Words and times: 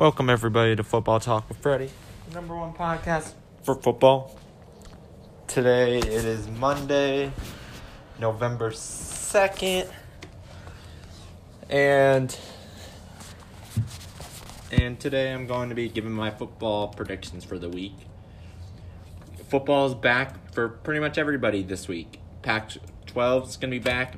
Welcome 0.00 0.30
everybody 0.30 0.74
to 0.76 0.82
Football 0.82 1.20
Talk 1.20 1.46
with 1.50 1.58
Freddie, 1.58 1.90
number 2.32 2.56
one 2.56 2.72
podcast 2.72 3.34
for 3.62 3.74
football. 3.74 4.34
Today 5.46 5.98
it 5.98 6.24
is 6.24 6.48
Monday, 6.48 7.30
November 8.18 8.70
second, 8.70 9.90
and 11.68 12.34
and 14.72 14.98
today 14.98 15.34
I'm 15.34 15.46
going 15.46 15.68
to 15.68 15.74
be 15.74 15.90
giving 15.90 16.12
my 16.12 16.30
football 16.30 16.88
predictions 16.88 17.44
for 17.44 17.58
the 17.58 17.68
week. 17.68 18.06
Football 19.50 19.88
is 19.88 19.94
back 19.94 20.50
for 20.54 20.70
pretty 20.70 21.00
much 21.00 21.18
everybody 21.18 21.62
this 21.62 21.88
week. 21.88 22.20
Pac 22.40 22.70
12 23.04 23.48
is 23.50 23.56
going 23.58 23.70
to 23.70 23.78
be 23.78 23.84
back. 23.84 24.16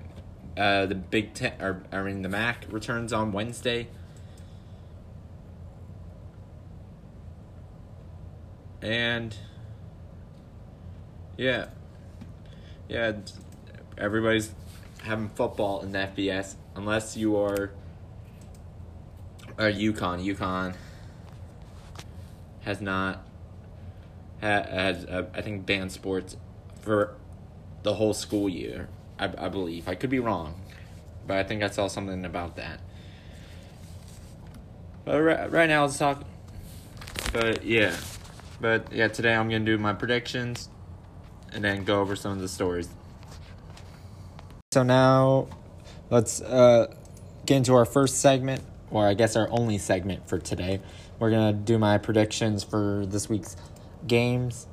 Uh, 0.56 0.86
the 0.86 0.94
Big 0.94 1.34
Ten, 1.34 1.60
or 1.60 1.82
I 1.90 2.02
mean 2.02 2.22
the 2.22 2.28
MAC 2.28 2.66
returns 2.70 3.12
on 3.12 3.32
Wednesday. 3.32 3.88
And 8.82 9.34
yeah, 11.36 11.66
yeah, 12.88 13.12
everybody's 13.96 14.52
having 15.02 15.28
football 15.30 15.82
in 15.82 15.92
the 15.92 15.98
FBS 15.98 16.56
unless 16.74 17.16
you 17.16 17.36
are 17.36 17.70
or 19.58 19.70
UConn. 19.70 20.24
UConn 20.24 20.74
has 22.62 22.80
not 22.80 23.24
has 24.40 25.04
uh, 25.04 25.26
I 25.34 25.40
think 25.42 25.64
banned 25.66 25.92
sports 25.92 26.36
for 26.80 27.14
the 27.82 27.94
whole 27.94 28.14
school 28.14 28.48
year. 28.48 28.88
I, 29.18 29.30
I 29.38 29.48
believe 29.48 29.88
I 29.88 29.94
could 29.94 30.10
be 30.10 30.18
wrong, 30.18 30.60
but 31.26 31.36
I 31.36 31.44
think 31.44 31.62
I 31.62 31.68
saw 31.68 31.86
something 31.86 32.24
about 32.24 32.56
that. 32.56 32.80
But 35.04 35.20
right, 35.20 35.50
right 35.50 35.68
now 35.68 35.84
let's 35.84 35.98
talk. 35.98 36.24
But 37.32 37.64
yeah, 37.64 37.96
but 38.62 38.90
yeah, 38.92 39.08
today 39.08 39.34
I'm 39.34 39.50
gonna 39.50 39.64
do 39.64 39.76
my 39.76 39.92
predictions, 39.92 40.70
and 41.52 41.62
then 41.62 41.84
go 41.84 42.00
over 42.00 42.16
some 42.16 42.32
of 42.32 42.38
the 42.38 42.48
stories. 42.48 42.88
So 44.72 44.84
now, 44.84 45.48
let's 46.08 46.40
uh, 46.40 46.94
get 47.44 47.56
into 47.58 47.74
our 47.74 47.84
first 47.84 48.22
segment, 48.22 48.62
or 48.90 49.06
I 49.06 49.14
guess 49.14 49.36
our 49.36 49.50
only 49.50 49.76
segment 49.76 50.28
for 50.28 50.38
today. 50.38 50.80
We're 51.18 51.30
gonna 51.30 51.52
do 51.52 51.76
my 51.76 51.98
predictions 51.98 52.62
for 52.62 53.04
this 53.04 53.28
week's 53.28 53.56
games. 54.06 54.68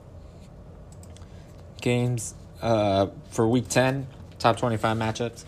Games 1.81 2.35
uh, 2.61 3.07
for 3.31 3.47
week 3.47 3.69
10, 3.69 4.05
top 4.37 4.57
25 4.57 4.97
matchups. 4.97 5.45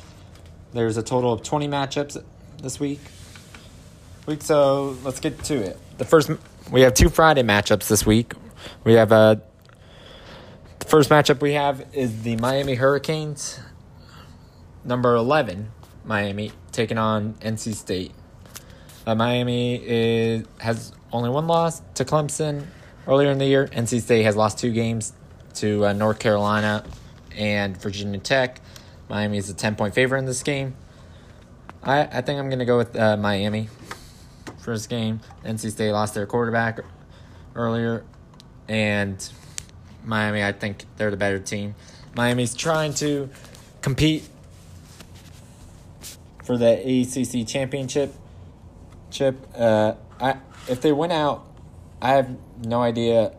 There's 0.74 0.98
a 0.98 1.04
total 1.04 1.32
of 1.32 1.44
20 1.44 1.68
matchups 1.68 2.24
this 2.62 2.80
week. 2.80 3.02
Week, 4.26 4.42
so 4.42 4.98
let's 5.04 5.20
get 5.20 5.44
to 5.46 5.56
it. 5.56 5.78
The 5.98 6.06
first, 6.06 6.32
we 6.72 6.82
have 6.82 6.94
two 6.94 7.10
Friday 7.10 7.44
matchups 7.44 7.88
this 7.88 8.06
week. 8.06 8.34
We 8.84 8.94
have 8.94 9.12
a. 9.12 9.16
Uh, 9.16 9.36
the 10.80 10.88
first 10.88 11.10
matchup 11.10 11.42
we 11.42 11.54
have 11.54 11.86
is 11.94 12.24
the 12.24 12.38
Miami 12.38 12.74
Hurricanes, 12.74 13.60
number 14.84 15.16
11, 15.16 15.72
Miami, 16.06 16.52
taking 16.72 16.98
on 16.98 17.36
NC 17.36 17.76
State. 17.76 18.12
Uh, 19.06 19.14
Miami 19.14 19.76
is, 19.76 20.46
has 20.60 20.92
only 21.12 21.30
one 21.30 21.46
loss 21.46 21.82
to 21.96 22.04
Clemson 22.04 22.66
earlier 23.08 23.30
in 23.30 23.38
the 23.38 23.46
year. 23.46 23.68
NC 23.68 24.02
State 24.02 24.24
has 24.24 24.36
lost 24.36 24.58
two 24.58 24.72
games 24.72 25.14
to 25.56 25.86
uh, 25.86 25.94
North 25.94 26.18
Carolina 26.18 26.84
and 27.36 27.78
Virginia 27.78 28.20
Tech. 28.20 28.60
Miami 29.08 29.38
is 29.38 29.50
a 29.52 29.54
10 29.54 29.76
point 29.76 29.94
favorite 29.94 30.20
in 30.20 30.26
this 30.26 30.42
game. 30.42 30.76
I, 31.84 32.02
I 32.02 32.22
think 32.22 32.40
I'm 32.40 32.50
to 32.50 32.66
go 32.66 32.78
with 32.78 32.96
uh, 32.96 33.18
Miami 33.18 33.70
this 34.66 34.88
game. 34.88 35.22
NC 35.44 35.72
State 35.72 35.92
lost 35.92 36.14
their 36.14 36.26
quarterback 36.26 36.80
earlier, 37.56 38.04
and 38.68 39.32
Miami, 40.06 40.44
I 40.44 40.52
think 40.52 40.86
they're 40.98 41.12
the 41.12 41.18
better 41.18 41.40
team. 41.40 41.76
Miami's 42.16 42.54
trying 42.54 42.94
to 42.96 43.30
compete 43.82 44.24
for 46.44 46.58
the 46.58 46.74
ACC 46.74 47.48
championship. 47.48 48.14
Chip, 49.10 49.48
uh, 49.56 49.94
I 50.20 50.38
if 50.68 50.82
they 50.82 50.92
win 50.92 51.12
out, 51.12 51.46
I 52.02 52.12
have 52.12 52.36
no 52.64 52.82
idea 52.82 53.34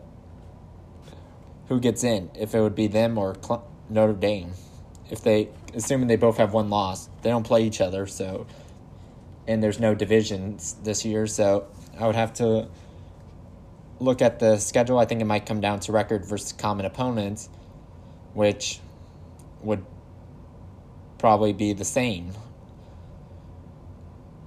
who 1.67 1.79
gets 1.79 2.03
in. 2.03 2.29
If 2.35 2.53
it 2.53 2.61
would 2.61 2.75
be 2.75 2.87
them 2.87 3.17
or 3.17 3.35
Notre 3.89 4.13
Dame, 4.13 4.51
if 5.09 5.21
they 5.21 5.49
assuming 5.73 6.07
they 6.07 6.15
both 6.15 6.37
have 6.37 6.53
one 6.53 6.69
loss, 6.69 7.09
they 7.21 7.29
don't 7.29 7.45
play 7.45 7.63
each 7.63 7.81
other, 7.81 8.05
so 8.05 8.45
and 9.47 9.61
there's 9.61 9.79
no 9.79 9.93
divisions 9.93 10.75
this 10.83 11.03
year, 11.05 11.27
so 11.27 11.67
I 11.99 12.07
would 12.07 12.15
have 12.15 12.33
to 12.35 12.67
look 13.99 14.21
at 14.21 14.39
the 14.39 14.57
schedule. 14.57 14.97
I 14.97 15.05
think 15.05 15.21
it 15.21 15.25
might 15.25 15.45
come 15.45 15.61
down 15.61 15.79
to 15.81 15.91
record 15.91 16.25
versus 16.25 16.53
common 16.53 16.85
opponents, 16.85 17.49
which 18.33 18.79
would 19.61 19.85
probably 21.17 21.53
be 21.53 21.73
the 21.73 21.85
same 21.85 22.33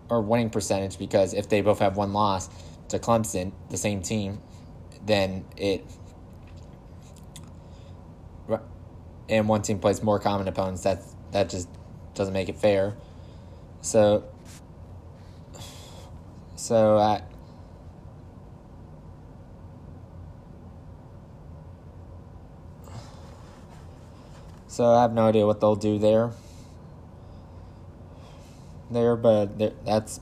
or 0.08 0.20
winning 0.20 0.50
percentage 0.50 0.98
because 0.98 1.34
if 1.34 1.48
they 1.48 1.60
both 1.60 1.78
have 1.80 1.96
one 1.96 2.12
loss 2.12 2.48
to 2.88 2.98
Clemson, 2.98 3.52
the 3.70 3.76
same 3.76 4.02
team, 4.02 4.40
then 5.04 5.44
it 5.56 5.84
and 9.28 9.48
one 9.48 9.60
team 9.62 9.78
plays 9.80 10.02
more 10.02 10.20
common 10.20 10.46
opponents, 10.46 10.82
that 10.82 11.02
that 11.32 11.48
just 11.48 11.68
doesn't 12.14 12.34
make 12.34 12.48
it 12.48 12.56
fair. 12.56 12.94
So 13.80 14.24
so 16.56 16.98
I 16.98 17.22
So 24.76 24.84
I 24.84 25.00
have 25.00 25.14
no 25.14 25.26
idea 25.26 25.46
what 25.46 25.58
they'll 25.58 25.74
do 25.74 25.98
there. 25.98 26.32
There, 28.90 29.16
but 29.16 29.58
that's 29.86 30.20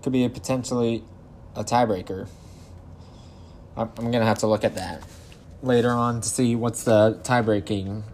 could 0.00 0.12
be 0.12 0.24
a 0.24 0.30
potentially 0.30 1.02
a 1.56 1.64
tiebreaker. 1.64 2.28
I'm, 3.76 3.90
I'm 3.98 4.12
gonna 4.12 4.26
have 4.26 4.38
to 4.38 4.46
look 4.46 4.62
at 4.62 4.76
that 4.76 5.02
later 5.60 5.90
on 5.90 6.20
to 6.20 6.28
see 6.28 6.54
what's 6.54 6.84
the 6.84 7.18
tiebreaking 7.24 8.04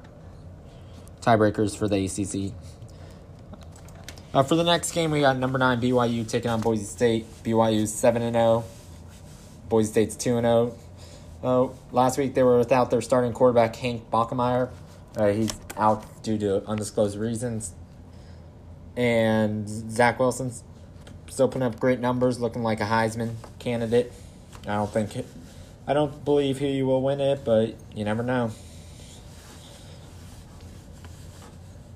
tiebreakers 1.20 1.76
for 1.76 1.88
the 1.88 2.06
ACC. 2.06 2.54
Uh, 4.34 4.42
for 4.42 4.56
the 4.56 4.64
next 4.64 4.92
game, 4.92 5.10
we 5.10 5.20
got 5.20 5.38
number 5.38 5.58
nine 5.58 5.80
BYU 5.80 6.28
taking 6.28 6.50
on 6.50 6.60
Boise 6.60 6.84
State. 6.84 7.24
BYU's 7.44 7.92
seven 7.92 8.20
and 8.20 8.34
zero. 8.34 8.64
Boise 9.70 9.90
State's 9.90 10.16
two 10.16 10.36
and 10.36 10.44
zero. 10.44 10.76
Oh, 11.42 11.74
last 11.92 12.18
week 12.18 12.34
they 12.34 12.42
were 12.42 12.58
without 12.58 12.90
their 12.90 13.00
starting 13.00 13.32
quarterback 13.32 13.74
Hank 13.76 14.10
Bachmeier. 14.10 14.68
Uh, 15.16 15.28
he's 15.28 15.52
out 15.78 16.22
due 16.22 16.36
to 16.38 16.62
undisclosed 16.66 17.16
reasons. 17.16 17.72
And 18.96 19.66
Zach 19.68 20.18
Wilson's 20.18 20.62
still 21.30 21.48
putting 21.48 21.62
up 21.62 21.80
great 21.80 22.00
numbers, 22.00 22.38
looking 22.38 22.62
like 22.62 22.80
a 22.80 22.84
Heisman 22.84 23.34
candidate. 23.58 24.12
I 24.64 24.74
don't 24.74 24.92
think 24.92 25.24
I 25.86 25.94
don't 25.94 26.22
believe 26.24 26.58
he 26.58 26.82
will 26.82 27.00
win 27.00 27.20
it, 27.22 27.46
but 27.46 27.74
you 27.94 28.04
never 28.04 28.22
know. 28.22 28.50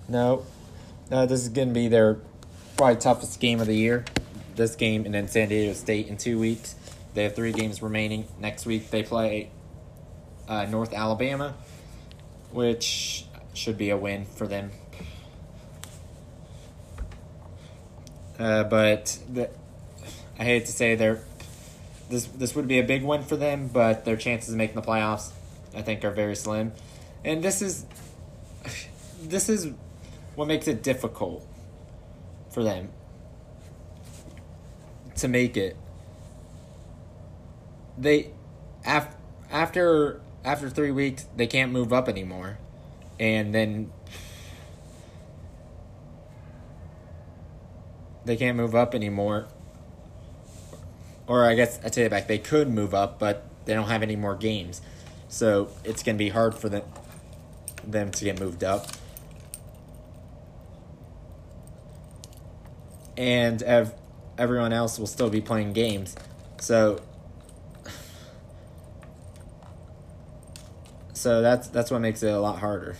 No, 0.08 0.46
no, 1.12 1.26
this 1.26 1.42
is 1.42 1.50
going 1.50 1.68
to 1.68 1.74
be 1.74 1.88
their 1.88 2.16
probably 2.78 2.96
toughest 2.96 3.38
game 3.38 3.60
of 3.60 3.66
the 3.66 3.76
year. 3.76 4.06
This 4.56 4.74
game 4.74 5.04
and 5.04 5.14
then 5.14 5.28
San 5.28 5.50
Diego 5.50 5.74
State 5.74 6.08
in 6.08 6.16
two 6.16 6.38
weeks. 6.38 6.74
They 7.12 7.24
have 7.24 7.36
three 7.36 7.52
games 7.52 7.82
remaining. 7.82 8.26
Next 8.40 8.64
week 8.64 8.88
they 8.88 9.02
play 9.02 9.50
uh, 10.48 10.64
North 10.64 10.94
Alabama, 10.94 11.54
which 12.50 13.26
should 13.52 13.76
be 13.76 13.90
a 13.90 13.96
win 13.96 14.24
for 14.24 14.46
them. 14.46 14.70
Uh, 18.38 18.64
but 18.64 19.18
the, 19.30 19.50
I 20.38 20.44
hate 20.44 20.64
to 20.64 20.72
say 20.72 20.94
they're 20.94 21.20
this 22.08 22.24
this 22.24 22.54
would 22.54 22.66
be 22.66 22.78
a 22.78 22.84
big 22.84 23.04
win 23.04 23.22
for 23.22 23.36
them, 23.36 23.68
but 23.68 24.06
their 24.06 24.16
chances 24.16 24.50
of 24.50 24.56
making 24.56 24.76
the 24.76 24.82
playoffs, 24.82 25.30
I 25.74 25.82
think, 25.82 26.06
are 26.06 26.10
very 26.10 26.36
slim. 26.36 26.72
And 27.22 27.42
this 27.42 27.60
is 27.60 27.84
this 29.22 29.50
is 29.50 29.72
what 30.34 30.48
makes 30.48 30.68
it 30.68 30.82
difficult 30.82 31.46
for 32.50 32.62
them 32.62 32.90
to 35.16 35.28
make 35.28 35.56
it. 35.56 35.76
They 37.98 38.30
af- 38.84 39.14
after 39.50 40.20
after 40.44 40.68
3 40.68 40.90
weeks, 40.90 41.26
they 41.36 41.46
can't 41.46 41.70
move 41.70 41.92
up 41.92 42.08
anymore. 42.08 42.58
And 43.20 43.54
then 43.54 43.92
they 48.24 48.36
can't 48.36 48.56
move 48.56 48.74
up 48.74 48.94
anymore 48.94 49.46
or 51.26 51.44
I 51.44 51.54
guess 51.54 51.78
I 51.84 51.88
take 51.88 52.06
it 52.06 52.10
back. 52.10 52.26
They 52.26 52.38
could 52.38 52.68
move 52.68 52.94
up, 52.94 53.18
but 53.18 53.44
they 53.64 53.74
don't 53.74 53.88
have 53.88 54.02
any 54.02 54.16
more 54.16 54.34
games, 54.34 54.82
so 55.28 55.68
it's 55.84 56.02
gonna 56.02 56.18
be 56.18 56.28
hard 56.28 56.54
for 56.54 56.68
them 56.68 56.82
them 57.84 58.10
to 58.12 58.24
get 58.24 58.38
moved 58.38 58.62
up. 58.62 58.86
And 63.16 63.62
ev- 63.62 63.94
everyone 64.38 64.72
else 64.72 64.98
will 64.98 65.06
still 65.06 65.30
be 65.30 65.40
playing 65.40 65.72
games. 65.72 66.16
So 66.60 67.00
So 71.22 71.40
that's 71.40 71.68
that's 71.68 71.88
what 71.88 72.00
makes 72.00 72.24
it 72.24 72.32
a 72.32 72.40
lot 72.40 72.58
harder. 72.58 72.96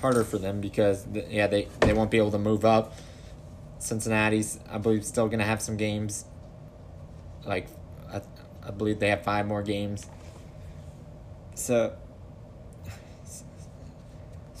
Harder 0.00 0.24
for 0.24 0.38
them 0.38 0.62
because 0.62 1.06
yeah 1.28 1.48
they, 1.48 1.68
they 1.80 1.92
won't 1.92 2.10
be 2.10 2.16
able 2.16 2.30
to 2.30 2.38
move 2.38 2.64
up. 2.64 2.94
Cincinnati's 3.78 4.58
I 4.70 4.78
believe 4.78 5.04
still 5.04 5.28
gonna 5.28 5.44
have 5.44 5.60
some 5.60 5.76
games. 5.76 6.24
Like 7.44 7.66
I, 8.10 8.22
I 8.66 8.70
believe 8.70 9.00
they 9.00 9.10
have 9.10 9.22
five 9.22 9.46
more 9.46 9.62
games. 9.62 10.06
So 11.54 11.94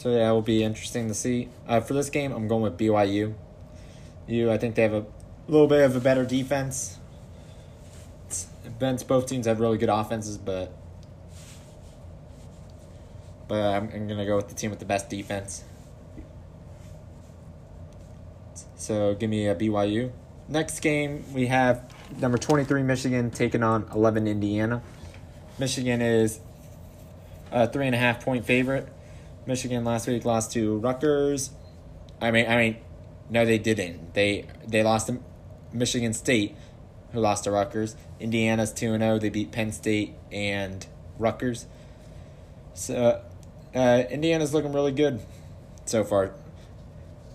so 0.04 0.10
it 0.10 0.30
will 0.30 0.42
be 0.42 0.62
interesting 0.62 1.08
to 1.08 1.14
see. 1.14 1.48
Uh, 1.66 1.80
for 1.80 1.94
this 1.94 2.10
game, 2.10 2.30
I'm 2.30 2.46
going 2.46 2.60
with 2.60 2.76
BYU. 2.76 3.32
You, 4.26 4.52
I 4.52 4.58
think 4.58 4.74
they 4.74 4.82
have 4.82 4.92
a 4.92 5.06
little 5.48 5.66
bit 5.66 5.82
of 5.82 5.96
a 5.96 6.00
better 6.00 6.26
defense. 6.26 6.98
Ben's 8.78 9.02
both 9.02 9.26
teams 9.26 9.46
have 9.46 9.60
really 9.60 9.78
good 9.78 9.88
offenses, 9.88 10.36
but 10.36 10.70
but 13.48 13.62
I'm, 13.62 13.88
I'm 13.94 14.06
gonna 14.06 14.26
go 14.26 14.36
with 14.36 14.48
the 14.48 14.54
team 14.54 14.68
with 14.68 14.78
the 14.78 14.84
best 14.84 15.08
defense. 15.08 15.64
So 18.76 19.14
give 19.14 19.30
me 19.30 19.46
a 19.46 19.54
BYU. 19.54 20.10
Next 20.50 20.80
game 20.80 21.24
we 21.32 21.46
have 21.46 21.82
number 22.20 22.36
twenty 22.36 22.64
three 22.64 22.82
Michigan 22.82 23.30
taking 23.30 23.62
on 23.62 23.88
eleven 23.94 24.28
Indiana. 24.28 24.82
Michigan 25.58 26.02
is 26.02 26.40
a 27.50 27.66
three 27.66 27.86
and 27.86 27.94
a 27.94 27.98
half 27.98 28.22
point 28.22 28.44
favorite. 28.44 28.93
Michigan 29.46 29.84
last 29.84 30.06
week 30.06 30.24
lost 30.24 30.52
to 30.52 30.78
Rutgers. 30.78 31.50
I 32.20 32.30
mean, 32.30 32.46
I 32.48 32.56
mean, 32.56 32.76
no, 33.28 33.44
they 33.44 33.58
didn't. 33.58 34.14
They 34.14 34.46
they 34.66 34.82
lost 34.82 35.08
to 35.08 35.20
Michigan 35.72 36.12
State, 36.12 36.56
who 37.12 37.20
lost 37.20 37.44
to 37.44 37.50
Rutgers. 37.50 37.96
Indiana's 38.20 38.72
two 38.72 38.92
and 38.92 39.02
zero. 39.02 39.18
They 39.18 39.28
beat 39.28 39.52
Penn 39.52 39.72
State 39.72 40.14
and 40.32 40.86
Rutgers. 41.18 41.66
So, 42.74 43.22
uh, 43.74 44.02
Indiana's 44.10 44.54
looking 44.54 44.72
really 44.72 44.92
good 44.92 45.20
so 45.84 46.04
far. 46.04 46.32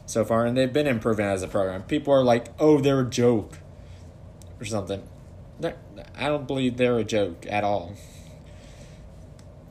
So 0.05 0.25
far, 0.25 0.45
and 0.45 0.57
they've 0.57 0.73
been 0.73 0.87
improving 0.87 1.25
as 1.25 1.43
a 1.43 1.47
program. 1.47 1.83
People 1.83 2.13
are 2.13 2.23
like, 2.23 2.47
"Oh, 2.59 2.79
they're 2.79 3.01
a 3.01 3.09
joke," 3.09 3.59
or 4.59 4.65
something. 4.65 5.03
I 6.15 6.27
don't 6.27 6.47
believe 6.47 6.77
they're 6.77 6.97
a 6.97 7.03
joke 7.03 7.45
at 7.47 7.63
all. 7.63 7.93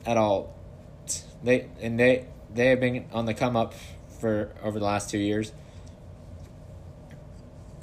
At 0.05 0.17
all 0.17 0.58
they 1.43 1.67
and 1.81 1.99
they 1.99 2.25
they 2.53 2.67
have 2.67 2.79
been 2.79 3.05
on 3.11 3.25
the 3.25 3.33
come 3.33 3.55
up 3.55 3.73
for 4.19 4.51
over 4.63 4.79
the 4.79 4.85
last 4.85 5.09
two 5.09 5.17
years. 5.17 5.51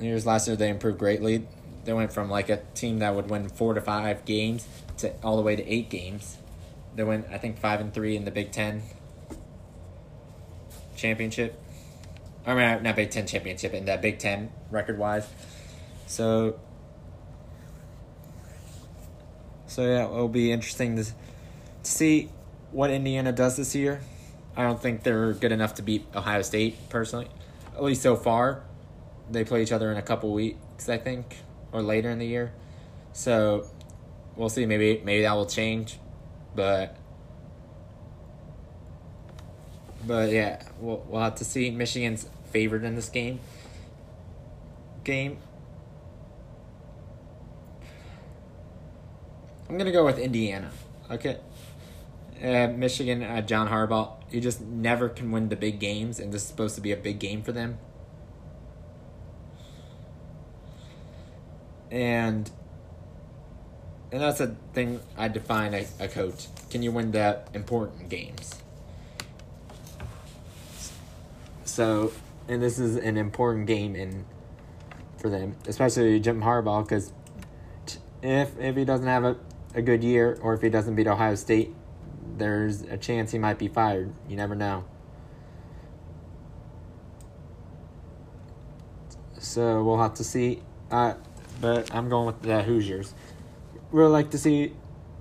Years 0.00 0.26
last 0.26 0.46
year 0.46 0.56
they 0.56 0.68
improved 0.68 0.98
greatly. 0.98 1.46
They 1.84 1.92
went 1.92 2.12
from 2.12 2.28
like 2.28 2.48
a 2.48 2.58
team 2.74 2.98
that 2.98 3.14
would 3.14 3.30
win 3.30 3.48
four 3.48 3.74
to 3.74 3.80
five 3.80 4.24
games 4.24 4.66
to 4.98 5.14
all 5.22 5.36
the 5.36 5.42
way 5.42 5.56
to 5.56 5.66
eight 5.66 5.88
games. 5.88 6.36
They 6.94 7.04
went 7.04 7.26
I 7.30 7.38
think 7.38 7.58
five 7.58 7.80
and 7.80 7.92
three 7.94 8.16
in 8.16 8.24
the 8.24 8.30
Big 8.30 8.52
Ten 8.52 8.82
championship. 10.96 11.58
I 12.46 12.54
mean 12.54 12.82
not 12.82 12.96
Big 12.96 13.10
Ten 13.10 13.26
championship 13.26 13.72
in 13.72 13.86
that 13.86 14.02
Big 14.02 14.18
Ten 14.18 14.50
record 14.70 14.98
wise. 14.98 15.26
So 16.06 16.58
so 19.66 19.84
yeah, 19.84 20.04
it'll 20.04 20.28
be 20.28 20.52
interesting 20.52 20.96
to, 20.96 21.04
to 21.04 21.12
see 21.82 22.30
what 22.72 22.90
Indiana 22.90 23.32
does 23.32 23.56
this 23.56 23.74
year. 23.74 24.00
I 24.56 24.62
don't 24.62 24.80
think 24.80 25.02
they're 25.02 25.32
good 25.34 25.52
enough 25.52 25.74
to 25.74 25.82
beat 25.82 26.06
Ohio 26.14 26.42
State 26.42 26.88
personally, 26.88 27.28
at 27.74 27.82
least 27.82 28.02
so 28.02 28.16
far. 28.16 28.62
They 29.30 29.44
play 29.44 29.62
each 29.62 29.72
other 29.72 29.90
in 29.90 29.98
a 29.98 30.02
couple 30.02 30.32
weeks, 30.32 30.88
I 30.88 30.98
think, 30.98 31.36
or 31.72 31.82
later 31.82 32.10
in 32.10 32.18
the 32.18 32.26
year. 32.26 32.52
So 33.12 33.68
we'll 34.34 34.48
see. 34.48 34.64
Maybe 34.66 35.02
maybe 35.04 35.22
that 35.22 35.32
will 35.34 35.46
change, 35.46 35.98
but 36.54 36.96
but 40.06 40.30
yeah, 40.30 40.62
we'll 40.80 41.04
we'll 41.08 41.22
have 41.22 41.34
to 41.36 41.44
see. 41.44 41.70
Michigan's 41.70 42.26
favored 42.50 42.84
in 42.84 42.94
this 42.94 43.08
game. 43.08 43.40
Game. 45.04 45.38
I'm 49.68 49.76
gonna 49.76 49.92
go 49.92 50.04
with 50.04 50.18
Indiana. 50.18 50.70
Okay 51.10 51.38
uh, 52.42 52.68
Michigan, 52.68 53.22
uh, 53.22 53.40
John 53.40 53.68
Harbaugh, 53.68 54.12
you 54.30 54.40
just 54.40 54.60
never 54.60 55.08
can 55.08 55.30
win 55.30 55.48
the 55.48 55.56
big 55.56 55.78
games, 55.78 56.20
and 56.20 56.32
this 56.32 56.42
is 56.42 56.48
supposed 56.48 56.74
to 56.74 56.80
be 56.80 56.92
a 56.92 56.96
big 56.96 57.18
game 57.18 57.42
for 57.42 57.52
them. 57.52 57.78
And 61.90 62.50
and 64.12 64.20
that's 64.20 64.40
a 64.40 64.56
thing 64.72 65.00
I 65.16 65.28
define 65.28 65.74
a, 65.74 65.86
a 66.00 66.08
coach. 66.08 66.46
Can 66.70 66.82
you 66.82 66.92
win 66.92 67.12
the 67.12 67.42
important 67.54 68.08
games? 68.08 68.54
So, 71.64 72.12
and 72.48 72.62
this 72.62 72.78
is 72.78 72.96
an 72.96 73.16
important 73.16 73.66
game 73.66 73.94
in 73.96 74.24
for 75.18 75.28
them, 75.28 75.56
especially 75.66 76.20
Jim 76.20 76.42
Harbaugh, 76.42 76.84
because 76.84 77.12
if 78.22 78.58
if 78.58 78.76
he 78.76 78.84
doesn't 78.84 79.06
have 79.06 79.24
a, 79.24 79.36
a 79.74 79.82
good 79.82 80.02
year 80.02 80.38
or 80.42 80.54
if 80.54 80.62
he 80.62 80.70
doesn't 80.70 80.94
beat 80.94 81.06
Ohio 81.06 81.34
State, 81.34 81.74
there's 82.36 82.82
a 82.82 82.96
chance 82.96 83.32
he 83.32 83.38
might 83.38 83.58
be 83.58 83.68
fired. 83.68 84.12
You 84.28 84.36
never 84.36 84.54
know. 84.54 84.84
So 89.38 89.82
we'll 89.84 89.98
have 89.98 90.14
to 90.14 90.24
see. 90.24 90.62
Uh, 90.90 91.14
but 91.60 91.94
I'm 91.94 92.08
going 92.08 92.26
with 92.26 92.42
the 92.42 92.62
Hoosiers. 92.62 93.14
Really 93.90 94.10
like 94.10 94.30
to 94.30 94.38
see. 94.38 94.72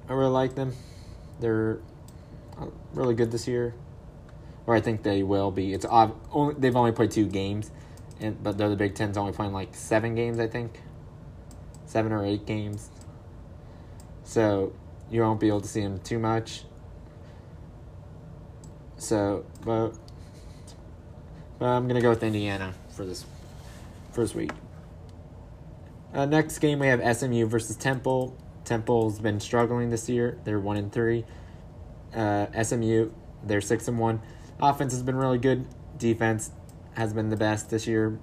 I 0.09 0.13
really 0.13 0.31
like 0.31 0.55
them. 0.55 0.73
They're 1.39 1.79
uh, 2.59 2.67
really 2.93 3.15
good 3.15 3.31
this 3.31 3.47
year, 3.47 3.73
or 4.65 4.75
I 4.75 4.81
think 4.81 5.03
they 5.03 5.23
will 5.23 5.51
be. 5.51 5.73
It's 5.73 5.85
odd. 5.85 6.13
Only, 6.31 6.55
they've 6.55 6.75
only 6.75 6.91
played 6.91 7.11
two 7.11 7.25
games, 7.27 7.71
and 8.19 8.41
but 8.43 8.57
they're 8.57 8.69
the 8.69 8.75
Big 8.75 8.95
Ten's 8.95 9.17
only 9.17 9.31
playing 9.31 9.53
like 9.53 9.75
seven 9.75 10.15
games. 10.15 10.39
I 10.39 10.47
think 10.47 10.81
seven 11.85 12.11
or 12.11 12.25
eight 12.25 12.45
games. 12.45 12.89
So 14.23 14.73
you 15.09 15.21
won't 15.21 15.39
be 15.39 15.47
able 15.47 15.61
to 15.61 15.67
see 15.67 15.81
them 15.81 15.99
too 15.99 16.19
much. 16.19 16.63
So, 19.05 19.45
but, 19.63 19.91
but 21.59 21.67
I'm 21.67 21.87
gonna 21.87 22.01
go 22.01 22.09
with 22.09 22.23
Indiana 22.23 22.73
for 22.89 23.05
this 23.05 23.23
first 24.13 24.33
week. 24.33 24.49
Uh, 26.11 26.25
next 26.25 26.57
game 26.57 26.79
we 26.79 26.87
have 26.87 27.15
SMU 27.15 27.45
versus 27.45 27.75
Temple. 27.75 28.35
Temple's 28.63 29.19
been 29.19 29.39
struggling 29.39 29.91
this 29.91 30.09
year. 30.09 30.39
They're 30.43 30.59
one 30.59 30.77
and 30.77 30.91
three. 30.91 31.23
Uh, 32.15 32.47
SMU 32.63 33.11
they're 33.43 33.61
six 33.61 33.87
and 33.87 33.99
one. 33.99 34.23
Offense 34.59 34.91
has 34.93 35.03
been 35.03 35.17
really 35.17 35.37
good. 35.37 35.67
Defense 35.99 36.49
has 36.95 37.13
been 37.13 37.29
the 37.29 37.37
best 37.37 37.69
this 37.69 37.85
year. 37.85 38.17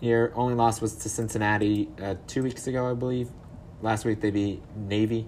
Year 0.00 0.30
only 0.34 0.52
loss 0.52 0.82
was 0.82 0.94
to 0.96 1.08
Cincinnati 1.08 1.88
uh, 2.02 2.16
two 2.26 2.42
weeks 2.42 2.66
ago, 2.66 2.90
I 2.90 2.92
believe. 2.92 3.30
Last 3.80 4.04
week 4.04 4.20
they 4.20 4.30
beat 4.30 4.62
Navy, 4.76 5.26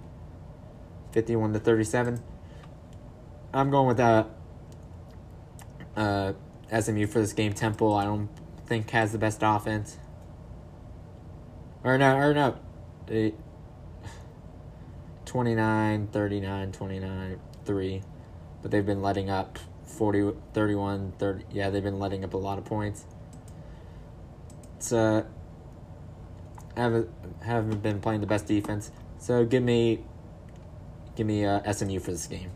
fifty-one 1.12 1.54
to 1.54 1.58
thirty-seven. 1.58 2.22
I'm 3.54 3.70
going 3.70 3.86
with 3.86 4.00
uh, 4.00 4.24
uh, 5.96 6.32
SMU 6.78 7.06
for 7.06 7.20
this 7.20 7.32
game. 7.32 7.52
Temple, 7.52 7.94
I 7.94 8.04
don't 8.04 8.28
think 8.66 8.90
has 8.90 9.12
the 9.12 9.18
best 9.18 9.40
offense. 9.42 9.98
Or 11.84 11.98
no, 11.98 12.16
or 12.16 12.32
no. 12.32 12.58
They, 13.06 13.34
29, 15.24 16.08
39, 16.08 16.72
29, 16.72 17.40
3. 17.64 18.02
But 18.62 18.70
they've 18.70 18.86
been 18.86 19.02
letting 19.02 19.28
up 19.28 19.58
40, 19.84 20.32
31, 20.54 21.12
30. 21.18 21.44
Yeah, 21.52 21.70
they've 21.70 21.82
been 21.82 21.98
letting 21.98 22.24
up 22.24 22.34
a 22.34 22.38
lot 22.38 22.58
of 22.58 22.64
points. 22.64 23.04
Uh, 24.90 25.22
haven't, 26.76 27.08
haven't 27.42 27.82
been 27.82 28.00
playing 28.00 28.20
the 28.20 28.26
best 28.26 28.46
defense. 28.46 28.90
So 29.18 29.44
give 29.44 29.62
me, 29.62 30.00
give 31.16 31.26
me 31.26 31.44
uh, 31.44 31.72
SMU 31.72 32.00
for 32.00 32.10
this 32.12 32.26
game. 32.26 32.50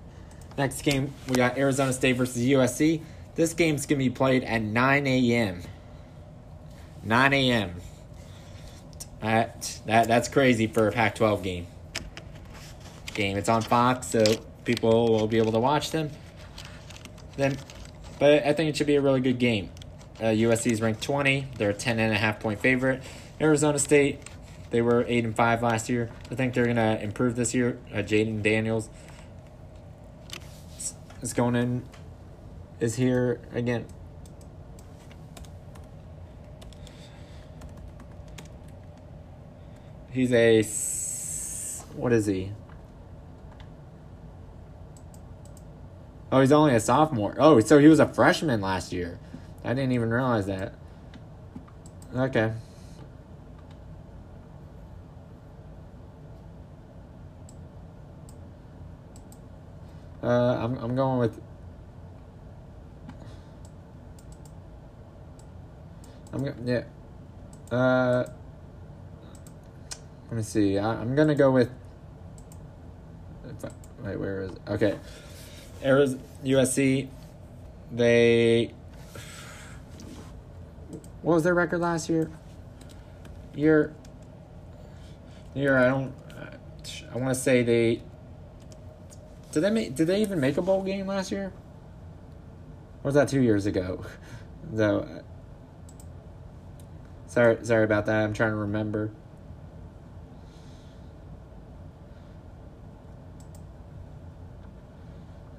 Next 0.56 0.82
game, 0.82 1.12
we 1.28 1.34
got 1.34 1.58
Arizona 1.58 1.92
State 1.92 2.16
versus 2.16 2.42
USC. 2.42 3.02
This 3.36 3.52
game's 3.52 3.84
going 3.84 3.98
to 3.98 4.04
be 4.04 4.10
played 4.10 4.44
at 4.44 4.62
9 4.62 5.06
a.m. 5.06 5.62
9 7.04 7.32
a.m. 7.34 7.74
That, 9.20 9.80
that, 9.86 10.08
that's 10.08 10.28
crazy 10.28 10.66
for 10.66 10.88
a 10.88 10.92
Pac 10.92 11.14
12 11.16 11.42
game. 11.42 11.66
Game. 13.14 13.36
It's 13.36 13.48
on 13.48 13.62
Fox, 13.62 14.08
so 14.08 14.24
people 14.64 15.08
will 15.08 15.26
be 15.26 15.36
able 15.36 15.52
to 15.52 15.58
watch 15.58 15.90
them. 15.90 16.10
Then, 17.36 17.56
but 18.18 18.44
I 18.44 18.54
think 18.54 18.70
it 18.70 18.76
should 18.76 18.86
be 18.86 18.96
a 18.96 19.02
really 19.02 19.20
good 19.20 19.38
game. 19.38 19.70
Uh, 20.18 20.24
USC 20.24 20.72
is 20.72 20.80
ranked 20.80 21.02
20. 21.02 21.48
They're 21.58 21.70
a 21.70 21.74
10 21.74 21.98
and 21.98 22.14
a 22.14 22.16
half 22.16 22.40
point 22.40 22.60
favorite. 22.60 23.02
Arizona 23.38 23.78
State, 23.78 24.20
they 24.70 24.80
were 24.80 25.04
8 25.06 25.24
and 25.26 25.36
5 25.36 25.62
last 25.62 25.90
year. 25.90 26.10
I 26.30 26.34
think 26.34 26.54
they're 26.54 26.64
going 26.64 26.76
to 26.76 27.02
improve 27.02 27.36
this 27.36 27.54
year. 27.54 27.78
Uh, 27.92 27.98
Jayden 27.98 28.42
Daniels 28.42 28.88
is 31.20 31.34
going 31.34 31.54
in 31.54 31.84
is 32.80 32.96
here 32.96 33.40
again. 33.52 33.86
He's 40.10 40.32
a. 40.32 40.62
What 41.94 42.12
is 42.12 42.26
he? 42.26 42.52
Oh, 46.32 46.40
he's 46.40 46.52
only 46.52 46.74
a 46.74 46.80
sophomore. 46.80 47.34
Oh, 47.38 47.60
so 47.60 47.78
he 47.78 47.86
was 47.86 48.00
a 48.00 48.06
freshman 48.06 48.60
last 48.60 48.92
year. 48.92 49.18
I 49.64 49.70
didn't 49.70 49.92
even 49.92 50.10
realize 50.10 50.46
that. 50.46 50.74
Okay. 52.14 52.52
Uh, 60.22 60.58
I'm 60.60 60.76
I'm 60.78 60.96
going 60.96 61.18
with 61.18 61.40
I'm 66.36 66.66
yeah. 66.66 66.82
Uh, 67.70 68.26
let 70.28 70.36
me 70.36 70.42
see. 70.42 70.78
I, 70.78 71.00
I'm 71.00 71.14
gonna 71.14 71.34
go 71.34 71.50
with. 71.50 71.70
I, 73.44 73.68
wait, 74.04 74.20
where 74.20 74.42
is 74.42 74.50
it? 74.52 74.58
Okay, 74.68 74.98
Arizona 75.82 76.20
USC. 76.44 77.08
They. 77.92 78.72
What 81.22 81.34
was 81.34 81.44
their 81.44 81.54
record 81.54 81.80
last 81.80 82.08
year? 82.08 82.30
Year. 83.54 83.94
Year. 85.54 85.78
I 85.78 85.88
don't. 85.88 86.12
I 87.12 87.18
want 87.18 87.34
to 87.34 87.40
say 87.40 87.62
they. 87.62 88.02
Did 89.52 89.60
they 89.60 89.70
make? 89.70 89.94
Did 89.94 90.06
they 90.06 90.20
even 90.20 90.38
make 90.38 90.58
a 90.58 90.62
bowl 90.62 90.82
game 90.82 91.06
last 91.06 91.32
year? 91.32 91.52
Or 93.02 93.08
was 93.08 93.14
that 93.14 93.28
two 93.28 93.40
years 93.40 93.64
ago? 93.64 94.04
Though. 94.70 95.08
Sorry, 97.36 97.58
sorry 97.64 97.84
about 97.84 98.06
that. 98.06 98.24
I'm 98.24 98.32
trying 98.32 98.52
to 98.52 98.56
remember. 98.56 99.10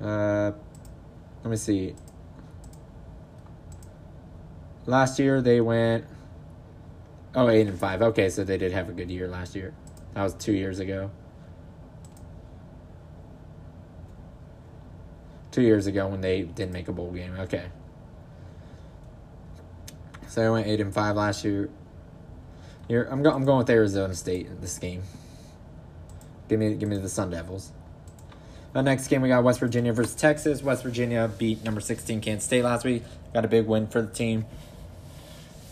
Uh, 0.02 0.54
let 1.44 1.52
me 1.52 1.56
see. 1.56 1.94
Last 4.88 5.20
year 5.20 5.40
they 5.40 5.62
went. 5.62 6.06
Oh, 7.36 7.48
eight 7.48 7.68
and 7.68 7.80
five. 7.80 8.02
Okay, 8.02 8.32
so 8.32 8.44
they 8.44 8.58
did 8.58 8.72
have 8.72 8.90
a 8.90 8.92
good 8.92 9.12
year 9.12 9.28
last 9.28 9.56
year. 9.56 9.76
That 10.16 10.24
was 10.24 10.34
two 10.34 10.54
years 10.54 10.80
ago. 10.80 11.12
Two 15.52 15.62
years 15.62 15.86
ago 15.86 16.08
when 16.08 16.22
they 16.22 16.42
didn't 16.42 16.74
make 16.74 16.88
a 16.88 16.92
bowl 16.92 17.12
game. 17.12 17.36
Okay. 17.42 17.66
So 20.38 20.44
I 20.44 20.52
went 20.52 20.68
eight 20.68 20.80
and 20.80 20.94
five 20.94 21.16
last 21.16 21.44
year. 21.44 21.68
Here 22.88 23.08
I'm 23.10 23.24
go, 23.24 23.32
I'm 23.32 23.44
going 23.44 23.58
with 23.58 23.72
Arizona 23.72 24.14
State 24.14 24.46
in 24.46 24.62
this 24.62 24.78
game. 24.78 25.02
Give 26.48 26.60
me 26.60 26.76
give 26.76 26.88
me 26.88 26.98
the 27.00 27.10
Sun 27.10 27.32
Devils. 27.32 27.72
The 28.74 28.84
next 28.84 29.08
game 29.08 29.24
we 29.24 29.30
got 29.30 29.44
West 29.44 29.60
Virginia 29.60 29.94
versus 29.94 30.14
Texas. 30.14 30.62
West 30.62 30.84
Virginia 30.84 31.28
beat 31.40 31.64
number 31.64 31.82
16 31.82 32.22
Kansas 32.22 32.46
State 32.46 32.62
last 32.62 32.86
week. 32.86 33.02
Got 33.34 33.46
a 33.46 33.48
big 33.48 33.66
win 33.66 33.88
for 33.88 34.04
the 34.04 34.14
team. 34.14 34.46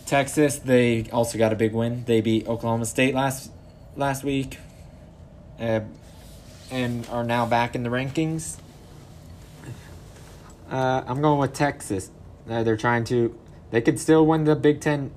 Texas, 0.04 0.58
they 0.58 1.08
also 1.12 1.38
got 1.38 1.52
a 1.52 1.56
big 1.56 1.72
win. 1.72 2.02
They 2.04 2.20
beat 2.20 2.48
Oklahoma 2.48 2.86
State 2.86 3.14
last 3.14 3.52
last 3.94 4.24
week, 4.24 4.58
uh, 5.60 5.82
and 6.72 7.06
are 7.10 7.22
now 7.22 7.46
back 7.46 7.76
in 7.76 7.84
the 7.84 7.90
rankings. 7.90 8.56
Uh, 10.68 11.04
I'm 11.06 11.22
going 11.22 11.38
with 11.38 11.52
Texas. 11.52 12.10
Uh, 12.50 12.64
they're 12.64 12.76
trying 12.76 13.04
to. 13.04 13.38
They 13.70 13.80
could 13.80 13.98
still 13.98 14.26
win 14.26 14.44
the 14.44 14.56
Big 14.56 14.80
Ten. 14.80 15.12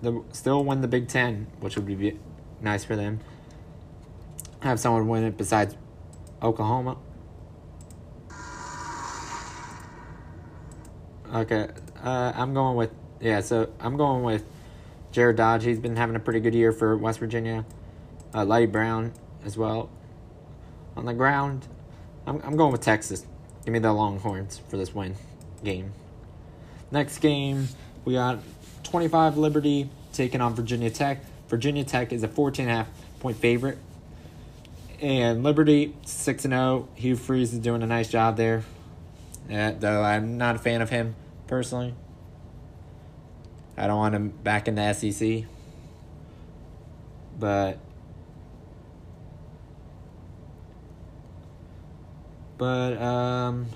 The 0.00 0.22
still 0.32 0.64
win 0.64 0.80
the 0.80 0.88
Big 0.88 1.08
Ten, 1.08 1.46
which 1.60 1.76
would 1.76 1.86
be 1.86 2.18
nice 2.60 2.84
for 2.84 2.96
them. 2.96 3.20
Have 4.60 4.78
someone 4.78 5.08
win 5.08 5.24
it 5.24 5.36
besides 5.36 5.76
Oklahoma. 6.42 6.96
Okay, 11.34 11.68
uh, 12.02 12.32
I'm 12.34 12.52
going 12.52 12.76
with 12.76 12.90
yeah. 13.20 13.40
So 13.40 13.70
I'm 13.80 13.96
going 13.96 14.22
with 14.22 14.44
Jarret 15.12 15.36
Doege. 15.36 15.62
He's 15.62 15.78
been 15.78 15.96
having 15.96 16.14
a 16.14 16.20
pretty 16.20 16.40
good 16.40 16.54
year 16.54 16.72
for 16.72 16.96
West 16.96 17.18
Virginia. 17.20 17.64
Uh, 18.34 18.44
Leddie 18.44 18.66
Brown 18.66 19.12
as 19.44 19.56
well. 19.56 19.90
On 20.96 21.06
the 21.06 21.14
ground, 21.14 21.66
I'm 22.26 22.40
I'm 22.44 22.56
going 22.56 22.70
with 22.70 22.82
Texas. 22.82 23.26
Give 23.64 23.72
me 23.72 23.78
the 23.78 23.92
Longhorns 23.92 24.60
for 24.68 24.76
this 24.76 24.94
win 24.94 25.14
game. 25.64 25.92
Next 26.92 27.18
game, 27.18 27.68
we 28.04 28.12
got 28.12 28.40
25 28.84 29.38
Liberty 29.38 29.88
taking 30.12 30.42
on 30.42 30.54
Virginia 30.54 30.90
Tech. 30.90 31.24
Virginia 31.48 31.84
Tech 31.84 32.12
is 32.12 32.22
a 32.22 32.28
14 32.28 32.68
half 32.68 32.86
point 33.18 33.38
favorite. 33.38 33.78
And 35.00 35.42
Liberty 35.42 35.96
6 36.04 36.42
0. 36.42 36.88
Hugh 36.94 37.16
Freeze 37.16 37.54
is 37.54 37.60
doing 37.60 37.82
a 37.82 37.86
nice 37.86 38.08
job 38.08 38.36
there. 38.36 38.62
Uh, 39.50 39.72
though 39.72 40.02
I'm 40.02 40.36
not 40.36 40.56
a 40.56 40.58
fan 40.58 40.82
of 40.82 40.90
him 40.90 41.16
personally. 41.46 41.94
I 43.76 43.86
don't 43.86 43.96
want 43.96 44.14
him 44.14 44.28
back 44.28 44.68
in 44.68 44.74
the 44.74 44.92
SEC. 44.92 45.44
But 47.38 47.78
but 52.58 53.00
um 53.00 53.66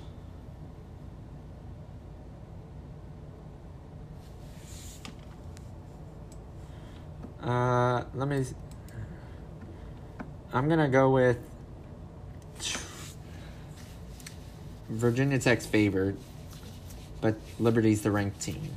uh 7.47 8.03
let 8.13 8.27
me 8.27 8.45
I'm 10.53 10.69
to 10.69 10.87
go 10.87 11.09
with 11.09 11.37
Virginia 14.89 15.39
Tech's 15.39 15.65
favored, 15.65 16.17
but 17.21 17.35
Liberty's 17.59 18.01
the 18.01 18.11
ranked 18.11 18.39
team. 18.39 18.71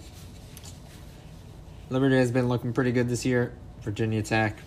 Liberty 1.89 2.17
has 2.17 2.31
been 2.31 2.49
looking 2.49 2.73
pretty 2.73 2.93
good 2.93 3.09
this 3.09 3.25
year. 3.25 3.53
Virginia 3.83 4.23
Tech 4.23 4.59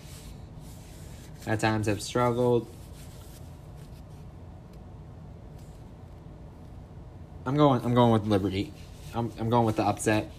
at 1.46 1.60
times 1.60 1.86
have 1.86 2.02
struggled. 2.02 2.66
I'm 7.46 7.56
going. 7.56 7.84
I'm 7.84 7.94
going 7.94 8.12
with 8.12 8.26
Liberty. 8.26 8.72
I'm. 9.14 9.30
I'm 9.38 9.50
going 9.50 9.66
with 9.66 9.76
the 9.76 9.84
upset. 9.84 10.30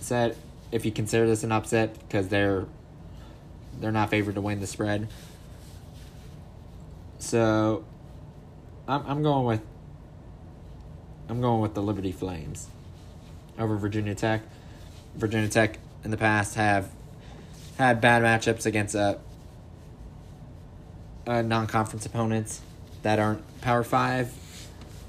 Set 0.00 0.36
if 0.72 0.84
you 0.84 0.90
consider 0.90 1.26
this 1.26 1.44
an 1.44 1.52
upset 1.52 1.98
because 2.00 2.28
they're 2.28 2.66
they're 3.80 3.92
not 3.92 4.10
favored 4.10 4.34
to 4.34 4.40
win 4.40 4.60
the 4.60 4.66
spread. 4.66 5.08
So 7.18 7.84
I'm. 8.86 9.04
I'm 9.06 9.22
going 9.22 9.46
with. 9.46 9.62
I'm 11.28 11.40
going 11.40 11.60
with 11.60 11.74
the 11.74 11.82
Liberty 11.82 12.12
Flames 12.12 12.68
over 13.58 13.76
Virginia 13.76 14.14
Tech. 14.14 14.42
Virginia 15.16 15.48
Tech 15.48 15.78
in 16.04 16.10
the 16.10 16.16
past 16.16 16.56
have 16.56 16.90
had 17.78 18.00
bad 18.00 18.22
matchups 18.22 18.66
against 18.66 18.94
uh, 18.94 19.16
uh, 21.26 21.42
non-conference 21.42 22.04
opponents 22.04 22.60
that 23.02 23.18
aren't 23.18 23.42
Power 23.62 23.84
Five, 23.84 24.32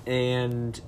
and 0.07 0.79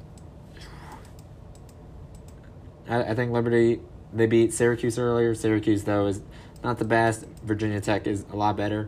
I, 2.89 3.03
I 3.03 3.15
think 3.15 3.31
Liberty 3.31 3.81
they 4.13 4.27
beat 4.27 4.53
Syracuse 4.53 4.98
earlier. 4.98 5.36
Syracuse 5.36 5.84
though 5.84 6.07
is 6.07 6.22
not 6.63 6.77
the 6.79 6.85
best. 6.85 7.25
Virginia 7.43 7.81
Tech 7.81 8.07
is 8.07 8.25
a 8.31 8.35
lot 8.35 8.57
better, 8.57 8.87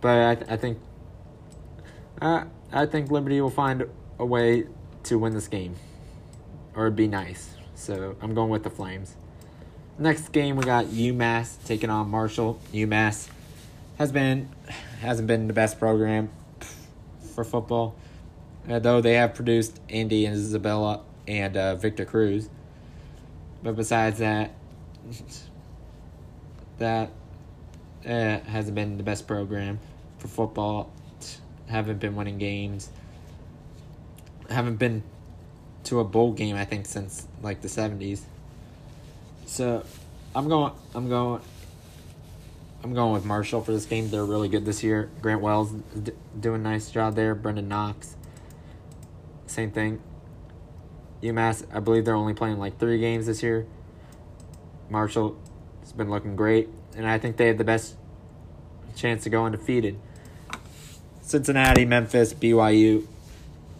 but 0.00 0.48
I, 0.48 0.54
I 0.54 0.56
think 0.56 0.78
I 2.20 2.44
I 2.72 2.86
think 2.86 3.10
Liberty 3.10 3.40
will 3.40 3.50
find 3.50 3.86
a 4.18 4.24
way 4.24 4.64
to 5.04 5.18
win 5.18 5.34
this 5.34 5.48
game, 5.48 5.76
or 6.74 6.86
it'd 6.86 6.96
be 6.96 7.08
nice. 7.08 7.50
So 7.74 8.16
I'm 8.20 8.34
going 8.34 8.50
with 8.50 8.62
the 8.62 8.70
Flames. 8.70 9.16
Next 9.98 10.32
game 10.32 10.56
we 10.56 10.64
got 10.64 10.86
UMass 10.86 11.56
taking 11.64 11.90
on 11.90 12.08
Marshall. 12.10 12.60
UMass 12.72 13.28
has 13.98 14.12
been 14.12 14.48
hasn't 15.00 15.28
been 15.28 15.46
the 15.46 15.52
best 15.52 15.78
program 15.78 16.30
for 17.34 17.44
football, 17.44 17.94
uh, 18.68 18.78
though 18.78 19.00
they 19.00 19.14
have 19.14 19.34
produced 19.34 19.80
Andy 19.88 20.26
and 20.26 20.34
Isabella 20.34 21.02
and 21.26 21.56
uh, 21.56 21.74
Victor 21.76 22.04
Cruz. 22.04 22.48
But 23.62 23.76
besides 23.76 24.18
that, 24.18 24.52
that 26.80 27.10
uh, 28.04 28.40
hasn't 28.40 28.74
been 28.74 28.96
the 28.96 29.02
best 29.02 29.26
program 29.26 29.78
for 30.18 30.28
football. 30.28 30.90
Haven't 31.68 32.00
been 32.00 32.16
winning 32.16 32.38
games. 32.38 32.90
Haven't 34.48 34.76
been 34.76 35.04
to 35.84 36.00
a 36.00 36.04
bowl 36.04 36.32
game 36.32 36.56
I 36.56 36.64
think 36.64 36.86
since 36.86 37.28
like 37.42 37.60
the 37.62 37.68
seventies. 37.68 38.24
So, 39.46 39.84
I'm 40.34 40.48
going. 40.48 40.72
I'm 40.94 41.08
going. 41.08 41.40
I'm 42.82 42.94
going 42.94 43.12
with 43.12 43.24
Marshall 43.24 43.62
for 43.62 43.72
this 43.72 43.84
game. 43.84 44.10
They're 44.10 44.24
really 44.24 44.48
good 44.48 44.64
this 44.64 44.82
year. 44.82 45.10
Grant 45.20 45.42
Wells 45.42 45.70
d- 45.70 46.12
doing 46.38 46.62
a 46.62 46.64
nice 46.64 46.90
job 46.90 47.14
there. 47.14 47.34
Brenden 47.34 47.68
Knox. 47.68 48.16
Same 49.46 49.70
thing. 49.70 50.00
UMass, 51.22 51.66
I 51.74 51.80
believe 51.80 52.06
they're 52.06 52.14
only 52.14 52.32
playing 52.32 52.58
like 52.58 52.78
three 52.78 52.98
games 52.98 53.26
this 53.26 53.42
year. 53.42 53.66
Marshall 54.88 55.36
has 55.90 55.96
been 55.96 56.10
looking 56.10 56.36
great. 56.36 56.68
and 56.96 57.06
I 57.06 57.18
think 57.18 57.36
they 57.36 57.48
have 57.48 57.58
the 57.58 57.64
best 57.64 57.96
chance 58.94 59.24
to 59.24 59.30
go 59.30 59.44
undefeated. 59.44 59.98
Cincinnati, 61.22 61.84
Memphis, 61.84 62.32
BYU, 62.32 63.06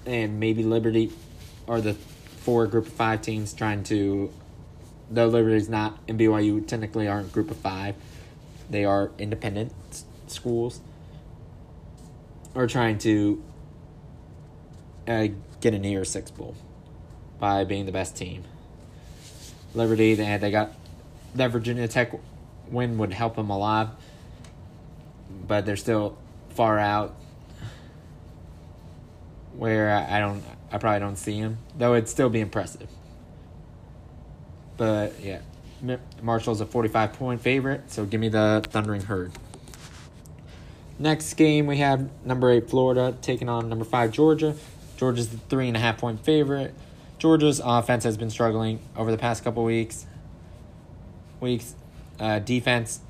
and 0.06 0.40
maybe 0.40 0.62
Liberty 0.62 1.12
are 1.68 1.80
the 1.80 1.94
four 1.94 2.66
group 2.66 2.86
of 2.86 2.92
five 2.92 3.22
teams 3.22 3.52
trying 3.52 3.84
to. 3.84 4.32
Though 5.10 5.26
Liberty's 5.26 5.68
not 5.68 5.98
and 6.06 6.18
BYU 6.18 6.66
technically 6.66 7.08
aren't 7.08 7.32
group 7.32 7.50
of 7.50 7.56
five, 7.56 7.96
they 8.68 8.84
are 8.84 9.10
independent 9.18 9.72
schools. 10.28 10.80
Are 12.54 12.66
trying 12.66 12.98
to 12.98 13.42
uh, 15.06 15.28
get 15.60 15.74
a 15.74 15.78
near 15.78 16.04
six 16.04 16.30
bowl 16.30 16.56
by 17.38 17.64
being 17.64 17.86
the 17.86 17.92
best 17.92 18.16
team. 18.16 18.44
Liberty, 19.74 20.14
they 20.14 20.24
had, 20.24 20.40
they 20.40 20.50
got 20.50 20.72
that 21.34 21.50
Virginia 21.50 21.88
Tech 21.88 22.12
win 22.68 22.98
would 22.98 23.12
help 23.12 23.36
them 23.36 23.50
a 23.50 23.58
lot, 23.58 24.00
but 25.46 25.66
they're 25.66 25.76
still 25.76 26.16
far 26.50 26.78
out. 26.78 27.14
Where 29.56 29.90
I 29.90 30.20
don't, 30.20 30.42
I 30.72 30.78
probably 30.78 31.00
don't 31.00 31.16
see 31.16 31.36
him, 31.36 31.58
though 31.76 31.94
it'd 31.94 32.08
still 32.08 32.30
be 32.30 32.40
impressive. 32.40 32.88
But 34.76 35.20
yeah, 35.20 35.40
Marshall's 36.22 36.60
a 36.60 36.66
forty-five 36.66 37.12
point 37.14 37.42
favorite, 37.42 37.90
so 37.90 38.06
give 38.06 38.20
me 38.20 38.28
the 38.28 38.64
Thundering 38.70 39.02
Herd. 39.02 39.32
Next 40.98 41.34
game 41.34 41.66
we 41.66 41.78
have 41.78 42.08
number 42.24 42.50
eight 42.50 42.70
Florida 42.70 43.14
taking 43.20 43.48
on 43.48 43.68
number 43.68 43.84
five 43.84 44.12
Georgia. 44.12 44.54
Georgia's 44.96 45.28
the 45.28 45.38
three 45.38 45.68
and 45.68 45.76
a 45.76 45.80
half 45.80 45.98
point 45.98 46.24
favorite. 46.24 46.74
Georgia's 47.18 47.60
offense 47.62 48.04
has 48.04 48.16
been 48.16 48.30
struggling 48.30 48.80
over 48.96 49.10
the 49.10 49.18
past 49.18 49.44
couple 49.44 49.64
weeks. 49.64 50.06
Weeks, 51.40 51.74
uh, 52.18 52.38
defense 52.38 53.00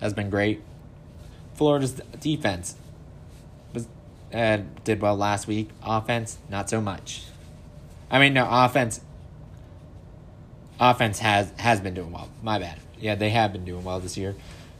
has 0.00 0.12
been 0.12 0.30
great. 0.30 0.62
Florida's 1.54 2.00
defense 2.20 2.74
was 3.72 3.86
uh, 4.32 4.58
did 4.82 5.00
well 5.00 5.16
last 5.16 5.46
week. 5.46 5.70
Offense, 5.84 6.38
not 6.48 6.68
so 6.68 6.80
much. 6.80 7.24
I 8.10 8.18
mean, 8.18 8.34
no 8.34 8.46
offense. 8.50 9.00
Offense 10.80 11.20
has 11.20 11.52
has 11.58 11.80
been 11.80 11.94
doing 11.94 12.10
well. 12.10 12.28
My 12.42 12.58
bad. 12.58 12.80
Yeah, 12.98 13.14
they 13.14 13.30
have 13.30 13.52
been 13.52 13.64
doing 13.64 13.84
well 13.84 14.00
this 14.00 14.16
year. 14.16 14.34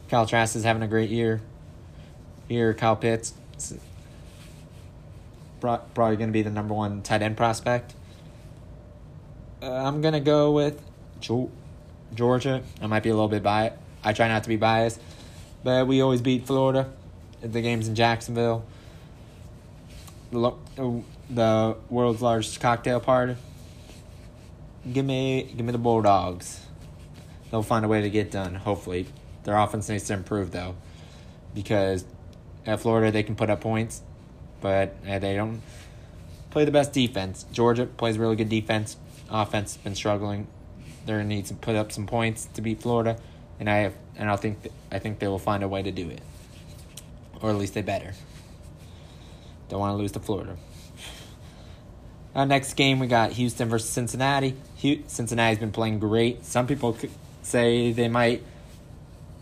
Kyle 0.09 0.25
Trask 0.25 0.55
is 0.55 0.63
having 0.63 0.83
a 0.83 0.87
great 0.87 1.09
year. 1.09 1.41
Here, 2.47 2.73
Kyle 2.73 2.95
Pitts, 2.95 3.33
probably 5.59 6.15
going 6.15 6.29
to 6.29 6.33
be 6.33 6.43
the 6.43 6.51
number 6.51 6.73
one 6.73 7.01
tight 7.01 7.21
end 7.21 7.37
prospect. 7.37 7.93
Uh, 9.61 9.71
I'm 9.71 10.01
gonna 10.01 10.19
go 10.19 10.51
with 10.51 10.81
Georgia. 12.13 12.61
I 12.81 12.87
might 12.87 13.03
be 13.03 13.09
a 13.09 13.13
little 13.13 13.27
bit 13.27 13.43
biased. 13.43 13.75
I 14.03 14.13
try 14.13 14.27
not 14.27 14.43
to 14.43 14.49
be 14.49 14.55
biased, 14.55 15.01
but 15.63 15.87
we 15.87 16.01
always 16.01 16.21
beat 16.21 16.45
Florida 16.45 16.91
the 17.41 17.61
games 17.61 17.87
in 17.87 17.95
Jacksonville. 17.95 18.65
The 20.31 21.75
world's 21.89 22.21
largest 22.21 22.59
cocktail 22.59 22.99
party. 22.99 23.35
Give 24.91 25.05
me, 25.05 25.51
give 25.55 25.65
me 25.65 25.71
the 25.71 25.79
Bulldogs. 25.79 26.61
They'll 27.49 27.63
find 27.63 27.83
a 27.85 27.87
way 27.87 28.01
to 28.01 28.09
get 28.09 28.31
done. 28.31 28.55
Hopefully, 28.55 29.07
their 29.43 29.57
offense 29.57 29.89
needs 29.89 30.03
to 30.05 30.13
improve 30.13 30.51
though, 30.51 30.75
because 31.53 32.05
at 32.65 32.81
Florida 32.81 33.11
they 33.11 33.23
can 33.23 33.35
put 33.35 33.49
up 33.49 33.61
points, 33.61 34.01
but 34.61 34.95
uh, 35.07 35.19
they 35.19 35.35
don't 35.35 35.61
play 36.51 36.65
the 36.65 36.71
best 36.71 36.93
defense. 36.93 37.45
Georgia 37.51 37.85
plays 37.85 38.17
really 38.17 38.35
good 38.35 38.49
defense 38.49 38.97
offense 39.29 39.75
has 39.75 39.83
been 39.83 39.95
struggling. 39.95 40.47
They're 41.05 41.17
gonna 41.17 41.29
need 41.29 41.45
to 41.47 41.53
put 41.53 41.75
up 41.75 41.91
some 41.91 42.07
points 42.07 42.47
to 42.53 42.61
beat 42.61 42.81
Florida, 42.81 43.17
and 43.59 43.69
I 43.69 43.77
have, 43.77 43.93
and 44.15 44.29
I 44.29 44.35
think 44.35 44.57
I 44.91 44.99
think 44.99 45.19
they 45.19 45.27
will 45.27 45.39
find 45.39 45.63
a 45.63 45.67
way 45.67 45.83
to 45.83 45.91
do 45.91 46.09
it, 46.09 46.21
or 47.41 47.49
at 47.49 47.55
least 47.55 47.73
they 47.73 47.81
better. 47.81 48.13
Don't 49.69 49.79
want 49.79 49.93
to 49.93 49.97
lose 49.97 50.11
to 50.13 50.19
Florida. 50.19 50.57
Our 52.35 52.45
next 52.45 52.73
game 52.73 52.99
we 52.99 53.07
got 53.07 53.31
Houston 53.31 53.69
versus 53.69 53.89
Cincinnati. 53.89 54.55
Cincinnati's 55.07 55.57
been 55.57 55.71
playing 55.71 55.99
great. 55.99 56.45
Some 56.45 56.67
people 56.67 56.97
say 57.41 57.91
they 57.91 58.09
might 58.09 58.43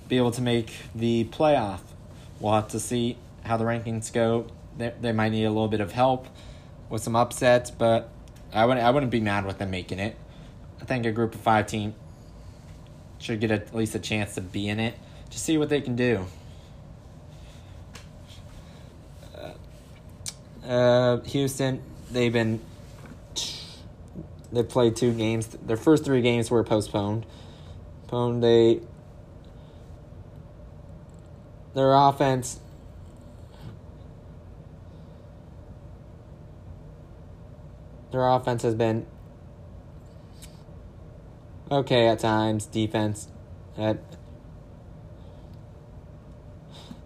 be 0.07 0.17
able 0.17 0.31
to 0.31 0.41
make 0.41 0.71
the 0.93 1.25
playoff. 1.25 1.79
We'll 2.39 2.53
have 2.53 2.67
to 2.69 2.79
see 2.79 3.17
how 3.43 3.57
the 3.57 3.63
rankings 3.63 4.13
go. 4.13 4.47
They, 4.77 4.93
they 5.01 5.11
might 5.11 5.29
need 5.29 5.45
a 5.45 5.49
little 5.49 5.67
bit 5.67 5.81
of 5.81 5.91
help 5.91 6.27
with 6.89 7.01
some 7.01 7.15
upsets, 7.15 7.71
but 7.71 8.09
I 8.53 8.65
wouldn't 8.65 8.85
I 8.85 8.91
wouldn't 8.91 9.11
be 9.11 9.19
mad 9.19 9.45
with 9.45 9.57
them 9.57 9.71
making 9.71 9.99
it. 9.99 10.15
I 10.83 10.85
think 10.85 11.05
a 11.05 11.13
group 11.13 11.33
of 11.33 11.39
five 11.39 11.67
team 11.67 11.95
should 13.17 13.39
get 13.39 13.51
at 13.51 13.73
least 13.73 13.95
a 13.95 13.99
chance 13.99 14.35
to 14.35 14.41
be 14.41 14.67
in 14.67 14.81
it. 14.81 14.95
to 15.29 15.39
see 15.39 15.57
what 15.57 15.69
they 15.69 15.79
can 15.79 15.95
do. 15.95 16.27
Uh, 19.33 20.67
uh, 20.67 21.21
Houston, 21.21 21.81
they've 22.11 22.33
been 22.33 22.59
they 24.51 24.61
played 24.61 24.97
two 24.97 25.13
games. 25.13 25.47
Their 25.47 25.77
first 25.77 26.03
three 26.03 26.21
games 26.21 26.51
were 26.51 26.65
postponed. 26.65 27.25
Postponed. 28.07 28.43
They 28.43 28.81
their 31.73 31.93
offense 31.93 32.59
Their 38.11 38.29
offense 38.29 38.61
has 38.61 38.75
been 38.75 39.07
okay 41.73 42.07
at 42.07 42.19
times. 42.19 42.65
Defense 42.65 43.27
at 43.77 43.97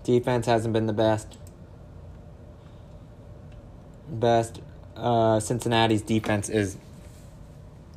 defense 0.03 0.45
hasn't 0.45 0.73
been 0.73 0.85
the 0.85 0.93
best. 0.93 1.37
Best 4.09 4.61
uh, 4.95 5.39
Cincinnati's 5.39 6.01
defense 6.01 6.49
is 6.49 6.77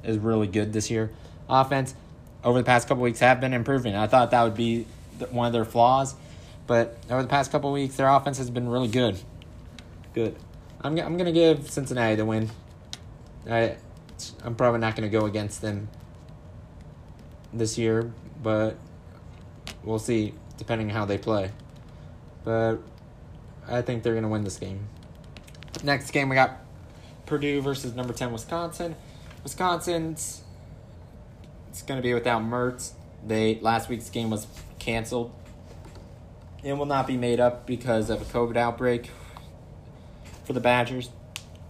is 0.02 0.18
really 0.18 0.46
good 0.46 0.72
this 0.72 0.90
year. 0.90 1.10
Offense 1.48 1.94
over 2.42 2.58
the 2.58 2.64
past 2.64 2.88
couple 2.88 3.02
weeks 3.02 3.20
have 3.20 3.40
been 3.40 3.52
improving. 3.52 3.94
I 3.94 4.06
thought 4.06 4.30
that 4.30 4.42
would 4.42 4.56
be 4.56 4.86
one 5.30 5.46
of 5.46 5.52
their 5.52 5.64
flaws, 5.64 6.14
but 6.66 6.96
over 7.10 7.22
the 7.22 7.28
past 7.28 7.52
couple 7.52 7.70
weeks, 7.72 7.96
their 7.96 8.08
offense 8.08 8.38
has 8.38 8.50
been 8.50 8.68
really 8.68 8.88
good. 8.88 9.18
Good. 10.14 10.36
I'm 10.80 10.98
I'm 10.98 11.16
gonna 11.16 11.32
give 11.32 11.70
Cincinnati 11.70 12.16
the 12.16 12.24
win. 12.24 12.50
I, 13.48 13.76
I'm 14.44 14.54
probably 14.54 14.80
not 14.80 14.96
going 14.96 15.10
to 15.10 15.18
go 15.18 15.26
against 15.26 15.62
them 15.62 15.88
this 17.52 17.78
year, 17.78 18.12
but 18.42 18.76
we'll 19.82 19.98
see 19.98 20.34
depending 20.56 20.90
on 20.90 20.96
how 20.96 21.04
they 21.04 21.18
play. 21.18 21.50
But 22.44 22.76
I 23.68 23.82
think 23.82 24.02
they're 24.02 24.14
going 24.14 24.24
to 24.24 24.28
win 24.28 24.44
this 24.44 24.58
game. 24.58 24.86
Next 25.82 26.10
game, 26.10 26.28
we 26.28 26.34
got 26.34 26.58
Purdue 27.26 27.62
versus 27.62 27.94
number 27.94 28.12
10 28.12 28.32
Wisconsin. 28.32 28.96
Wisconsin's 29.42 30.42
it's 31.70 31.82
going 31.82 31.98
to 31.98 32.02
be 32.02 32.12
without 32.12 32.42
Mertz. 32.42 32.92
They 33.26 33.58
last 33.60 33.88
week's 33.88 34.10
game 34.10 34.30
was 34.30 34.46
canceled. 34.78 35.32
It 36.62 36.74
will 36.74 36.86
not 36.86 37.06
be 37.06 37.16
made 37.16 37.40
up 37.40 37.66
because 37.66 38.10
of 38.10 38.20
a 38.20 38.24
COVID 38.24 38.56
outbreak 38.56 39.10
for 40.44 40.52
the 40.52 40.60
Badgers. 40.60 41.10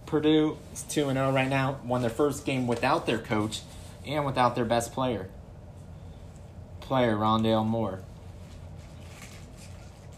Purdue 0.05 0.57
is 0.73 0.83
2 0.83 1.11
0 1.11 1.31
right 1.31 1.47
now, 1.47 1.79
won 1.85 2.01
their 2.01 2.09
first 2.09 2.45
game 2.45 2.67
without 2.67 3.05
their 3.05 3.19
coach 3.19 3.61
and 4.05 4.25
without 4.25 4.55
their 4.55 4.65
best 4.65 4.91
player, 4.91 5.29
player 6.91 7.15
Rondale 7.15 7.65
Moore. 7.65 8.01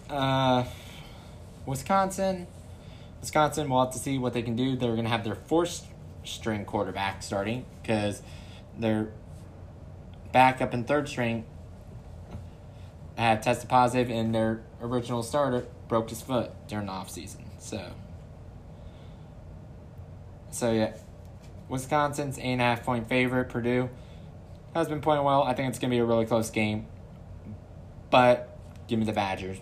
Uh, 0.09 0.63
Wisconsin, 1.67 2.47
Wisconsin, 3.21 3.69
we'll 3.69 3.85
have 3.85 3.93
to 3.93 3.99
see 3.99 4.17
what 4.17 4.33
they 4.33 4.41
can 4.41 4.55
do. 4.55 4.75
They're 4.75 4.93
going 4.93 5.03
to 5.03 5.11
have 5.11 5.23
their 5.23 5.35
fourth 5.35 5.85
string 6.23 6.65
quarterback 6.65 7.21
starting 7.21 7.67
because 7.79 8.23
their 8.75 9.11
backup 10.31 10.73
and 10.73 10.87
third 10.87 11.07
string 11.07 11.45
had 13.19 13.43
tested 13.43 13.69
positive, 13.69 14.09
and 14.09 14.33
their 14.33 14.63
original 14.81 15.21
starter 15.21 15.67
broke 15.87 16.09
his 16.09 16.23
foot 16.23 16.49
during 16.67 16.87
the 16.87 16.91
offseason. 16.91 17.43
So 17.59 17.91
so 20.49 20.71
yeah, 20.71 20.93
Wisconsin's 21.69 22.39
eight 22.39 22.53
and 22.53 22.61
a 22.61 22.63
half 22.63 22.83
point 22.83 23.07
favorite. 23.07 23.49
Purdue 23.49 23.91
has 24.73 24.87
been 24.87 25.01
playing 25.01 25.23
well. 25.23 25.43
I 25.43 25.53
think 25.53 25.69
it's 25.69 25.79
gonna 25.79 25.91
be 25.91 25.99
a 25.99 26.05
really 26.05 26.25
close 26.25 26.49
game, 26.49 26.87
but 28.09 28.57
give 28.87 28.99
me 28.99 29.05
the 29.05 29.13
Badgers. 29.13 29.57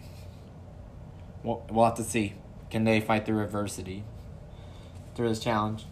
We'll, 1.44 1.66
we'll 1.70 1.86
have 1.86 1.96
to 1.96 2.04
see. 2.04 2.36
Can 2.70 2.84
they 2.84 3.02
fight 3.02 3.26
through 3.26 3.44
adversity 3.44 4.04
through 5.16 5.30
this 5.30 5.40
challenge? 5.40 5.86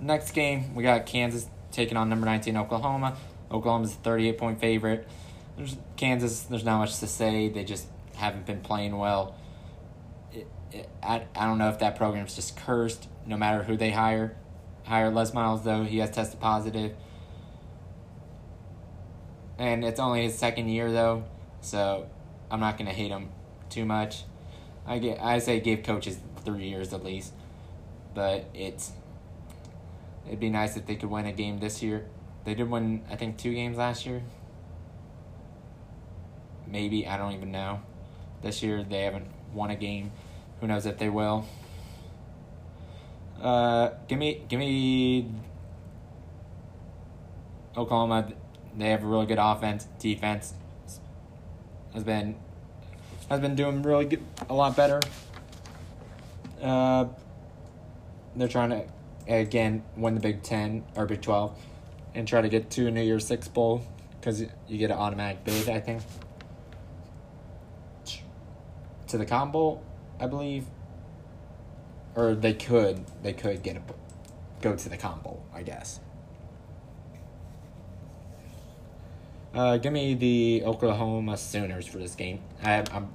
Next 0.00 0.32
game, 0.32 0.74
we 0.74 0.82
got 0.82 1.06
Kansas 1.06 1.48
taking 1.70 1.96
on 1.96 2.08
number 2.08 2.26
19 2.26 2.56
Oklahoma. 2.56 3.16
Oklahoma's 3.50 3.92
a 3.92 3.96
38 3.96 4.38
point 4.38 4.60
favorite. 4.60 5.08
There's 5.56 5.76
Kansas, 5.96 6.42
there's 6.42 6.64
not 6.64 6.78
much 6.78 6.98
to 6.98 7.06
say. 7.06 7.48
They 7.48 7.64
just 7.64 7.86
haven't 8.16 8.46
been 8.46 8.60
playing 8.60 8.96
well. 8.96 9.36
I, 11.02 11.26
I 11.36 11.46
don't 11.46 11.58
know 11.58 11.68
if 11.68 11.78
that 11.78 11.96
program's 11.96 12.34
just 12.34 12.56
cursed. 12.56 13.08
No 13.26 13.36
matter 13.36 13.62
who 13.62 13.76
they 13.76 13.90
hire, 13.90 14.36
hire 14.84 15.10
Les 15.10 15.32
Miles 15.32 15.64
though 15.64 15.84
he 15.84 15.98
has 15.98 16.10
tested 16.10 16.40
positive. 16.40 16.94
and 19.58 19.84
it's 19.84 20.00
only 20.00 20.24
his 20.24 20.36
second 20.36 20.68
year 20.68 20.90
though, 20.90 21.24
so 21.60 22.06
I'm 22.50 22.60
not 22.60 22.76
gonna 22.78 22.92
hate 22.92 23.10
him 23.10 23.30
too 23.70 23.84
much. 23.84 24.24
I 24.86 24.98
get 24.98 25.20
I 25.20 25.38
say 25.38 25.60
give 25.60 25.82
coaches 25.82 26.18
three 26.44 26.68
years 26.68 26.92
at 26.92 27.04
least, 27.04 27.32
but 28.14 28.44
it's 28.54 28.92
it'd 30.26 30.40
be 30.40 30.50
nice 30.50 30.76
if 30.76 30.86
they 30.86 30.96
could 30.96 31.10
win 31.10 31.26
a 31.26 31.32
game 31.32 31.58
this 31.58 31.82
year. 31.82 32.06
They 32.44 32.54
did 32.54 32.68
win 32.68 33.02
I 33.10 33.16
think 33.16 33.38
two 33.38 33.54
games 33.54 33.76
last 33.78 34.06
year. 34.06 34.22
Maybe 36.66 37.06
I 37.06 37.16
don't 37.16 37.32
even 37.32 37.52
know. 37.52 37.80
This 38.42 38.62
year 38.62 38.82
they 38.82 39.02
haven't 39.02 39.28
won 39.52 39.70
a 39.70 39.76
game. 39.76 40.10
Who 40.60 40.66
knows 40.66 40.86
if 40.86 40.98
they 40.98 41.08
will? 41.08 41.46
Uh, 43.44 43.90
give 44.08 44.18
me 44.18 44.42
give 44.48 44.58
me 44.58 45.30
Oklahoma. 47.76 48.32
They 48.76 48.88
have 48.88 49.04
a 49.04 49.06
really 49.06 49.26
good 49.26 49.38
offense. 49.38 49.86
Defense 49.98 50.54
has 51.92 52.02
been 52.04 52.36
has 53.28 53.40
been 53.40 53.54
doing 53.54 53.82
really 53.82 54.06
good, 54.06 54.22
a 54.48 54.54
lot 54.54 54.74
better. 54.74 55.00
Uh, 56.62 57.04
they're 58.34 58.48
trying 58.48 58.70
to 58.70 58.84
again 59.28 59.84
win 59.94 60.14
the 60.14 60.20
Big 60.20 60.42
Ten 60.42 60.82
or 60.96 61.04
Big 61.04 61.20
Twelve, 61.20 61.54
and 62.14 62.26
try 62.26 62.40
to 62.40 62.48
get 62.48 62.70
to 62.70 62.86
a 62.86 62.90
New 62.90 63.02
Year's 63.02 63.26
Six 63.26 63.46
bowl 63.46 63.86
because 64.18 64.40
you 64.40 64.78
get 64.78 64.90
an 64.90 64.96
automatic 64.96 65.44
bid. 65.44 65.68
I 65.68 65.80
think 65.80 66.00
to 69.08 69.18
the 69.18 69.26
Bowl, 69.52 69.82
I 70.18 70.26
believe, 70.26 70.64
or 72.16 72.34
they 72.34 72.54
could 72.54 73.04
they 73.22 73.32
could 73.32 73.62
get 73.62 73.76
a 73.76 73.82
go 74.60 74.74
to 74.74 74.88
the 74.88 74.96
combo, 74.96 75.42
I 75.52 75.62
guess. 75.62 76.00
Uh, 79.54 79.76
give 79.76 79.92
me 79.92 80.14
the 80.14 80.62
Oklahoma 80.64 81.36
Sooners 81.36 81.86
for 81.86 81.98
this 81.98 82.16
game. 82.16 82.40
I, 82.62 82.82
I'm, 82.90 83.08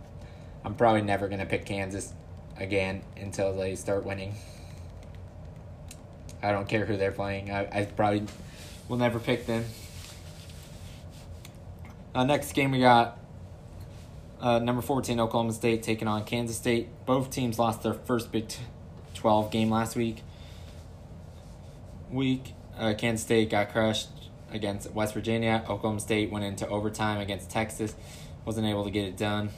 I'm 0.64 0.76
probably 0.76 1.02
never 1.02 1.28
gonna 1.28 1.46
pick 1.46 1.66
Kansas 1.66 2.14
again 2.58 3.02
until 3.18 3.54
they 3.56 3.76
start 3.76 4.06
winning. 4.06 4.36
I 6.42 6.52
don't 6.52 6.70
care 6.70 6.86
who 6.86 6.96
they're 6.96 7.12
playing. 7.12 7.52
I, 7.52 7.80
I 7.80 7.86
probably 7.86 8.24
will 8.88 8.98
never 8.98 9.20
pick 9.20 9.46
them. 9.46 9.66
Uh, 12.16 12.24
next 12.24 12.54
game 12.54 12.72
we 12.72 12.80
got 12.80 13.20
uh, 14.40 14.60
number 14.60 14.82
14 14.82 15.20
Oklahoma 15.20 15.52
State 15.52 15.84
taking 15.84 16.08
on 16.08 16.24
Kansas 16.24 16.56
State. 16.56 16.88
Both 17.06 17.30
teams 17.30 17.60
lost 17.60 17.84
their 17.84 17.94
first 17.94 18.32
Big 18.32 18.48
12 19.20 19.52
game 19.52 19.70
last 19.70 19.96
week. 19.96 20.24
Week 22.10 22.54
uh, 22.78 22.94
Kansas 22.98 23.24
State 23.26 23.50
got 23.50 23.72
crushed 23.72 24.08
against 24.52 24.92
West 24.92 25.14
Virginia. 25.14 25.64
Oklahoma 25.68 26.00
State 26.00 26.32
went 26.32 26.46
into 26.46 26.68
overtime 26.68 27.20
against 27.20 27.50
Texas, 27.52 27.94
wasn't 28.46 28.66
able 28.66 28.86
to 28.86 28.92
get 28.92 29.06
it 29.06 29.18
done. 29.18 29.50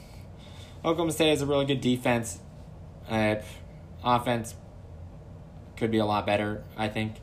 Oklahoma 0.84 1.12
State 1.12 1.30
has 1.30 1.42
a 1.42 1.46
really 1.46 1.64
good 1.64 1.80
defense. 1.80 2.40
Uh, 3.08 3.36
offense 4.04 4.54
could 5.76 5.92
be 5.92 5.98
a 5.98 6.04
lot 6.04 6.26
better, 6.26 6.64
I 6.76 6.88
think. 6.88 7.14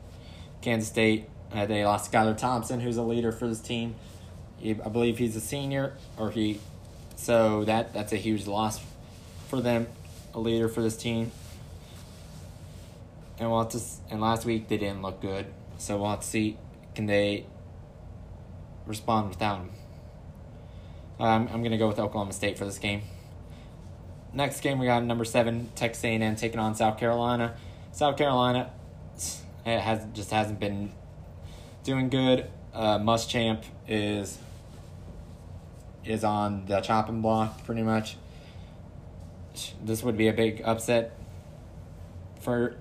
Kansas 0.62 0.88
State, 0.88 1.28
uh, 1.52 1.66
they 1.66 1.84
lost 1.84 2.10
Skylar 2.10 2.36
Thompson, 2.36 2.80
who's 2.80 2.96
a 2.96 3.02
leader 3.02 3.32
for 3.32 3.46
this 3.46 3.60
team. 3.60 3.94
I 4.64 4.72
believe 4.72 5.18
he's 5.18 5.36
a 5.36 5.40
senior, 5.40 5.94
or 6.18 6.30
he, 6.30 6.60
so 7.16 7.64
that 7.64 7.94
that's 7.94 8.12
a 8.12 8.16
huge 8.16 8.46
loss 8.46 8.80
for 9.48 9.60
them, 9.60 9.86
a 10.34 10.40
leader 10.40 10.68
for 10.68 10.82
this 10.82 10.96
team. 10.96 11.32
And 13.40 13.50
we'll 13.50 13.64
to, 13.64 13.80
and 14.10 14.20
last 14.20 14.44
week 14.44 14.68
they 14.68 14.76
didn't 14.76 15.02
look 15.02 15.20
good, 15.20 15.46
so 15.78 15.96
we'll 15.96 16.10
have 16.10 16.20
to 16.20 16.26
see 16.26 16.58
can 16.94 17.06
they 17.06 17.46
respond 18.86 19.30
without 19.30 19.60
him. 19.60 19.70
Um, 21.18 21.48
I'm 21.52 21.62
to 21.72 21.78
go 21.78 21.88
with 21.88 21.98
Oklahoma 21.98 22.32
State 22.32 22.56
for 22.56 22.64
this 22.64 22.78
game. 22.78 23.02
Next 24.32 24.60
game, 24.60 24.78
we 24.78 24.86
got 24.86 25.02
number 25.02 25.24
seven 25.24 25.70
Texas 25.74 26.04
A&M 26.04 26.36
taking 26.36 26.60
on 26.60 26.74
South 26.74 26.98
Carolina. 26.98 27.56
South 27.92 28.16
Carolina 28.16 28.70
it 29.66 29.80
has 29.80 30.04
just 30.12 30.30
hasn't 30.30 30.60
been 30.60 30.92
doing 31.84 32.08
good. 32.08 32.46
Uh, 32.72 32.98
Muschamp 32.98 33.64
is 33.88 34.38
is 36.04 36.24
on 36.24 36.64
the 36.66 36.80
chopping 36.80 37.20
block 37.20 37.64
pretty 37.64 37.82
much. 37.82 38.16
This 39.84 40.02
would 40.02 40.16
be 40.16 40.28
a 40.28 40.32
big 40.32 40.62
upset 40.64 41.12
for 42.40 42.76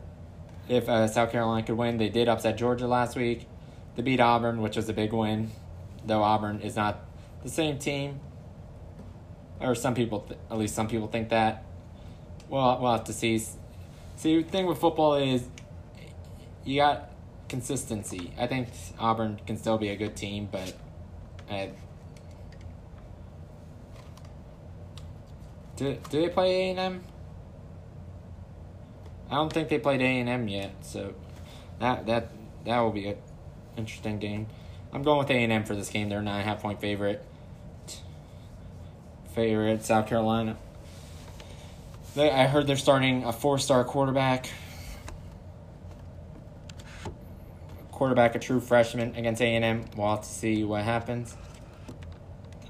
if 0.69 0.87
uh, 0.87 1.07
South 1.07 1.31
Carolina 1.31 1.65
could 1.65 1.77
win. 1.77 1.97
They 1.97 2.09
did 2.09 2.29
upset 2.29 2.57
Georgia 2.57 2.87
last 2.87 3.17
week. 3.17 3.47
They 3.95 4.03
beat 4.03 4.21
Auburn, 4.21 4.61
which 4.61 4.77
was 4.77 4.87
a 4.87 4.93
big 4.93 5.11
win 5.11 5.51
though 6.05 6.23
Auburn 6.23 6.61
is 6.61 6.75
not 6.75 7.05
the 7.43 7.49
same 7.49 7.77
team, 7.77 8.19
or 9.59 9.75
some 9.75 9.95
people, 9.95 10.21
th- 10.21 10.39
at 10.49 10.57
least 10.57 10.75
some 10.75 10.87
people 10.87 11.07
think 11.07 11.29
that. 11.29 11.63
Well, 12.49 12.79
we'll 12.81 12.91
have 12.91 13.03
to 13.05 13.13
see. 13.13 13.41
See, 14.15 14.41
the 14.41 14.49
thing 14.49 14.65
with 14.65 14.79
football 14.79 15.15
is 15.15 15.47
you 16.65 16.77
got 16.77 17.11
consistency. 17.47 18.33
I 18.37 18.47
think 18.47 18.69
Auburn 18.97 19.39
can 19.45 19.57
still 19.57 19.77
be 19.77 19.89
a 19.89 19.95
good 19.95 20.15
team, 20.15 20.49
but 20.51 20.73
uh, 21.49 21.67
do 25.75 25.97
do 26.09 26.21
they 26.21 26.29
play 26.29 26.67
A 26.67 26.69
and 26.71 26.79
M? 26.79 27.03
I 29.29 29.35
don't 29.35 29.51
think 29.51 29.69
they 29.69 29.79
played 29.79 30.01
A 30.01 30.05
and 30.05 30.27
M 30.27 30.47
yet, 30.47 30.71
so 30.81 31.13
that 31.79 32.05
that 32.07 32.31
that 32.65 32.79
will 32.79 32.91
be 32.91 33.07
an 33.07 33.17
interesting 33.77 34.19
game. 34.19 34.47
I'm 34.91 35.03
going 35.03 35.19
with 35.19 35.29
A&M 35.29 35.63
for 35.65 35.75
this 35.75 35.89
game. 35.89 36.09
They're 36.09 36.21
not 36.21 36.31
a 36.31 36.33
nine 36.33 36.41
and 36.41 36.49
a 36.49 36.53
half 36.53 36.61
point 36.61 36.81
favorite. 36.81 37.23
Favorite 39.33 39.85
South 39.85 40.07
Carolina. 40.07 40.57
They, 42.15 42.31
I 42.31 42.47
heard 42.47 42.65
they're 42.65 42.75
starting 42.75 43.23
a 43.23 43.31
four 43.31 43.59
star 43.59 43.83
quarterback. 43.83 44.49
Quarterback, 47.91 48.33
a 48.33 48.39
true 48.39 48.59
freshman 48.59 49.15
against 49.15 49.41
A&M. 49.41 49.85
We'll 49.95 50.09
have 50.09 50.21
to 50.21 50.27
see 50.27 50.63
what 50.63 50.83
happens. 50.83 51.35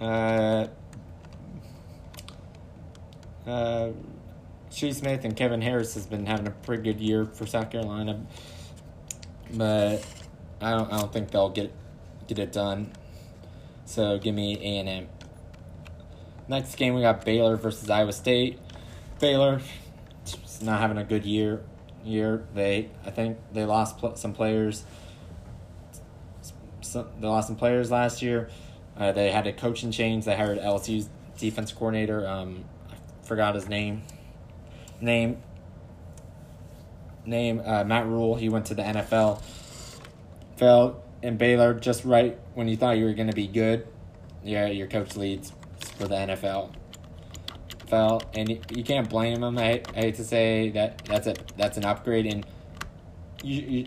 Uh, 0.02 0.68
uh, 3.48 3.92
Shi 4.72 4.92
Smith 4.94 5.26
and 5.26 5.36
Kevin 5.36 5.62
Harris 5.62 5.96
has 5.96 6.06
been 6.06 6.26
having 6.26 6.48
a 6.48 6.52
pretty 6.52 6.84
good 6.84 7.00
year 7.00 7.26
for 7.26 7.46
South 7.46 7.72
Carolina, 7.72 8.26
but 9.52 10.06
I 10.62 10.72
don't. 10.72 10.92
I 10.92 11.00
don't 11.00 11.12
think 11.12 11.32
they'll 11.32 11.50
get 11.50 11.74
get 12.28 12.40
it 12.40 12.52
done. 12.52 12.92
So 13.86 14.20
give 14.20 14.36
me 14.36 14.58
A 14.58 14.80
and 14.80 14.90
M. 14.90 15.08
Next 16.48 16.76
game 16.76 16.94
we 16.94 17.02
got 17.02 17.26
Baylor 17.26 17.56
versus 17.56 17.90
Iowa 17.90 18.14
State. 18.14 18.60
Baylor 19.20 19.62
not 20.62 20.80
having 20.80 20.98
a 20.98 21.04
good 21.04 21.26
year. 21.26 21.62
Year 22.04 22.44
they 22.54 22.90
I 23.06 23.12
think 23.12 23.38
they 23.54 23.66
lost 23.66 23.98
pl- 23.98 24.16
some 24.16 24.34
players. 24.34 24.86
Some, 26.82 27.08
they 27.20 27.28
lost 27.28 27.48
some 27.48 27.56
players 27.56 27.92
last 27.92 28.22
year. 28.22 28.50
Uh, 28.98 29.12
they 29.12 29.32
had 29.32 29.48
a 29.48 29.54
coaching 29.54 29.92
change. 29.92 30.26
They 30.26 30.36
hired 30.36 30.60
LSU's 30.60 31.10
defense 31.38 31.72
coordinator. 31.72 32.28
Um, 32.28 32.66
I 32.90 33.26
forgot 33.26 33.56
his 33.56 33.68
name. 33.70 34.04
Name. 35.02 35.42
Name 37.26 37.62
uh, 37.64 37.84
Matt 37.84 38.08
Rhule. 38.08 38.36
He 38.36 38.50
went 38.50 38.66
to 38.68 38.74
the 38.74 38.84
NFL. 38.84 39.42
Fell 40.58 41.04
and 41.22 41.38
Baylor 41.38 41.74
just 41.74 42.06
right 42.06 42.38
when 42.54 42.68
you 42.68 42.78
thought 42.78 42.98
you 42.98 43.06
were 43.06 43.14
going 43.14 43.30
to 43.30 43.36
be 43.36 43.48
good. 43.48 43.88
Yeah, 44.44 44.68
your 44.68 44.88
coach 44.88 45.16
leads 45.16 45.54
for 45.98 46.08
the 46.08 46.16
NFL. 46.16 46.74
Fell 47.88 48.22
and 48.34 48.50
you, 48.50 48.62
you 48.76 48.84
can't 48.84 49.10
blame 49.10 49.44
him. 49.44 49.58
I, 49.58 49.82
I 49.96 50.00
hate 50.00 50.16
to 50.16 50.24
say 50.24 50.70
that 50.72 51.04
that's 51.06 51.28
a 51.28 51.36
that's 51.58 51.78
an 51.78 51.86
upgrade, 51.86 52.26
and 52.26 52.46
you, 53.44 53.62
you 53.62 53.86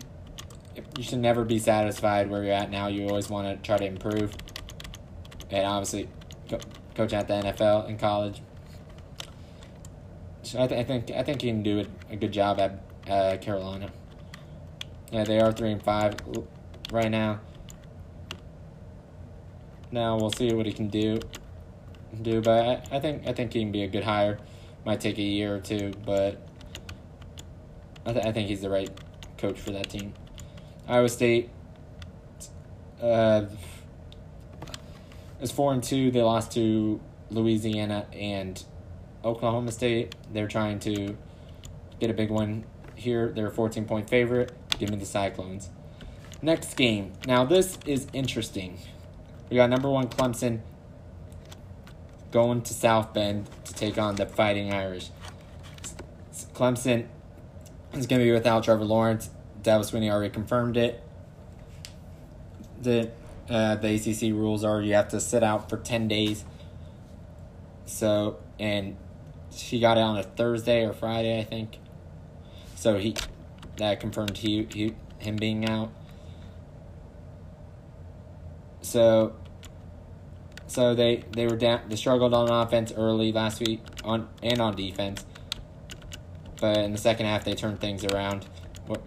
you 0.97 1.03
should 1.03 1.19
never 1.19 1.43
be 1.43 1.59
satisfied 1.59 2.29
where 2.29 2.43
you're 2.43 2.53
at 2.53 2.69
now. 2.69 2.87
You 2.87 3.07
always 3.07 3.29
want 3.29 3.47
to 3.47 3.65
try 3.65 3.77
to 3.77 3.85
improve. 3.85 4.35
And 5.49 5.65
obviously, 5.65 6.09
co- 6.49 6.59
coach 6.95 7.13
at 7.13 7.27
the 7.27 7.35
NFL 7.35 7.87
in 7.89 7.97
college. 7.97 8.41
So 10.43 10.61
I, 10.61 10.67
th- 10.67 10.79
I 10.79 10.83
think 10.83 11.09
I 11.11 11.23
think 11.23 11.41
he 11.41 11.47
can 11.47 11.63
do 11.63 11.85
a, 12.11 12.15
good 12.17 12.33
job 12.33 12.59
at 12.59 12.83
uh, 13.09 13.37
Carolina. 13.37 13.89
Yeah, 15.11 15.23
they 15.23 15.39
are 15.39 15.53
three 15.53 15.71
and 15.71 15.81
five 15.81 16.15
right 16.91 17.09
now. 17.09 17.39
Now 19.91 20.17
we'll 20.17 20.31
see 20.31 20.53
what 20.53 20.65
he 20.65 20.73
can 20.73 20.89
do. 20.89 21.19
Do, 22.21 22.41
but 22.41 22.65
I, 22.91 22.97
I 22.97 22.99
think 22.99 23.25
I 23.25 23.31
think 23.31 23.53
he 23.53 23.61
can 23.61 23.71
be 23.71 23.83
a 23.83 23.87
good 23.87 24.03
hire. 24.03 24.37
Might 24.85 24.99
take 24.99 25.17
a 25.17 25.21
year 25.21 25.55
or 25.55 25.59
two, 25.59 25.93
but 26.05 26.45
I, 28.05 28.11
th- 28.11 28.25
I 28.25 28.31
think 28.33 28.49
he's 28.49 28.61
the 28.61 28.69
right 28.69 28.89
coach 29.37 29.57
for 29.57 29.71
that 29.71 29.89
team. 29.89 30.13
Iowa 30.89 31.07
State 31.07 31.49
uh, 33.01 33.45
is 35.41 35.51
four 35.51 35.71
and 35.71 35.81
two. 35.81 36.11
They 36.11 36.21
lost 36.21 36.51
to 36.53 36.99
Louisiana 37.31 38.07
and 38.11 38.61
Oklahoma 39.23 39.71
State. 39.71 40.15
They're 40.31 40.47
trying 40.47 40.79
to 40.79 41.15
get 41.99 42.09
a 42.09 42.13
big 42.13 42.29
one 42.29 42.65
here. 42.95 43.31
They're 43.35 43.47
a 43.47 43.51
fourteen 43.51 43.85
point 43.85 44.09
favorite. 44.09 44.51
Give 44.79 44.89
me 44.89 44.97
the 44.97 45.05
Cyclones. 45.05 45.69
Next 46.41 46.75
game. 46.75 47.13
Now 47.25 47.45
this 47.45 47.77
is 47.85 48.07
interesting. 48.13 48.79
We 49.49 49.57
got 49.57 49.69
number 49.69 49.89
one 49.89 50.07
Clemson 50.07 50.61
going 52.31 52.61
to 52.63 52.73
South 52.73 53.13
Bend 53.13 53.47
to 53.65 53.73
take 53.73 53.97
on 53.97 54.15
the 54.15 54.25
Fighting 54.25 54.73
Irish. 54.73 55.11
Clemson 56.53 57.07
is 57.93 58.07
going 58.07 58.19
to 58.19 58.25
be 58.25 58.31
without 58.31 58.63
Trevor 58.63 58.85
Lawrence. 58.85 59.29
Dabo 59.61 59.81
Swinney 59.81 60.11
already 60.11 60.33
confirmed 60.33 60.75
it. 60.75 61.01
The 62.81 63.11
uh, 63.49 63.75
the 63.75 63.95
ACC 63.95 64.33
rules 64.33 64.63
are 64.63 64.81
you 64.81 64.93
have 64.93 65.09
to 65.09 65.19
sit 65.19 65.43
out 65.43 65.69
for 65.69 65.77
ten 65.77 66.07
days. 66.07 66.43
So 67.85 68.37
and 68.59 68.97
she 69.55 69.79
got 69.79 69.97
it 69.97 70.01
on 70.01 70.17
a 70.17 70.23
Thursday 70.23 70.85
or 70.85 70.93
Friday, 70.93 71.39
I 71.39 71.43
think. 71.43 71.79
So 72.75 72.97
he 72.97 73.15
that 73.77 73.99
confirmed 73.99 74.37
he, 74.37 74.67
he 74.71 74.93
him 75.19 75.35
being 75.35 75.67
out. 75.69 75.91
So 78.81 79.35
so 80.67 80.95
they 80.95 81.23
they 81.31 81.47
were 81.47 81.55
down 81.55 81.81
they 81.87 81.95
struggled 81.95 82.33
on 82.33 82.49
offense 82.49 82.91
early 82.95 83.31
last 83.31 83.59
week 83.59 83.81
on 84.03 84.27
and 84.41 84.59
on 84.59 84.75
defense. 84.75 85.25
But 86.59 86.77
in 86.77 86.91
the 86.91 86.97
second 86.97 87.25
half 87.25 87.43
they 87.43 87.55
turned 87.55 87.79
things 87.79 88.03
around. 88.05 88.47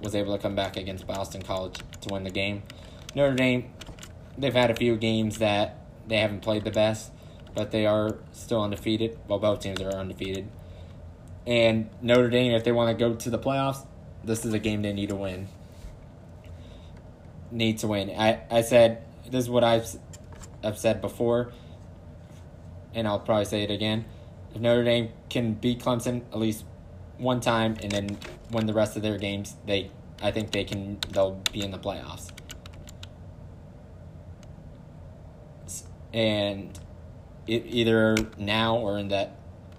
Was 0.01 0.15
able 0.15 0.35
to 0.35 0.43
come 0.43 0.55
back 0.55 0.79
against 0.79 1.07
Boston 1.07 1.43
College 1.43 1.79
to 2.01 2.09
win 2.15 2.25
the 2.25 2.31
game. 2.31 2.63
Notre 3.15 3.35
Dame 3.35 3.71
they've 4.39 4.55
had 4.55 4.71
a 4.71 4.75
few 4.75 4.97
games 4.97 5.39
that 5.39 5.77
they 6.07 6.19
haven't 6.19 6.41
played 6.41 6.65
the 6.65 6.71
best, 6.71 7.13
but 7.57 7.71
they 7.71 7.87
are 7.87 8.19
still 8.33 8.63
undefeated. 8.63 9.19
Well, 9.27 9.39
both 9.39 9.61
teams 9.61 9.81
are 9.81 9.91
undefeated. 9.91 10.47
And 11.47 11.89
Notre 12.03 12.29
Dame, 12.29 12.53
if 12.53 12.65
they 12.65 12.71
want 12.71 12.97
to 12.97 13.03
go 13.03 13.15
to 13.17 13.31
the 13.31 13.39
playoffs, 13.39 13.85
this 14.23 14.45
is 14.45 14.53
a 14.53 14.59
game 14.59 14.83
they 14.83 14.93
need 14.93 15.09
to 15.09 15.17
win. 15.17 15.49
Need 17.51 17.79
to 17.79 17.87
win. 17.87 18.11
I, 18.11 18.43
I 18.51 18.61
said, 18.61 19.03
this 19.25 19.45
is 19.45 19.51
what 19.51 19.65
I've, 19.65 19.89
I've 20.63 20.79
said 20.79 21.01
before, 21.01 21.53
and 22.95 23.09
I'll 23.09 23.21
probably 23.21 23.47
say 23.47 23.63
it 23.63 23.71
again. 23.71 24.05
If 24.55 24.61
Notre 24.61 24.85
Dame 24.85 25.09
can 25.31 25.55
beat 25.55 25.81
Clemson 25.81 26.23
at 26.33 26.39
least 26.39 26.65
one 27.17 27.41
time 27.41 27.77
and 27.83 27.91
then 27.91 28.19
win 28.51 28.67
the 28.67 28.75
rest 28.75 28.97
of 28.97 29.03
their 29.03 29.17
games, 29.17 29.57
they 29.67 29.91
I 30.23 30.31
think 30.31 30.51
they 30.51 30.65
can 30.65 30.99
they'll 31.11 31.41
be 31.53 31.63
in 31.63 31.71
the 31.71 31.79
playoffs. 31.79 32.31
And 36.13 36.79
either 37.47 38.17
now 38.39 38.77
or 38.77 38.99
in 38.99 39.09
that 39.09 39.37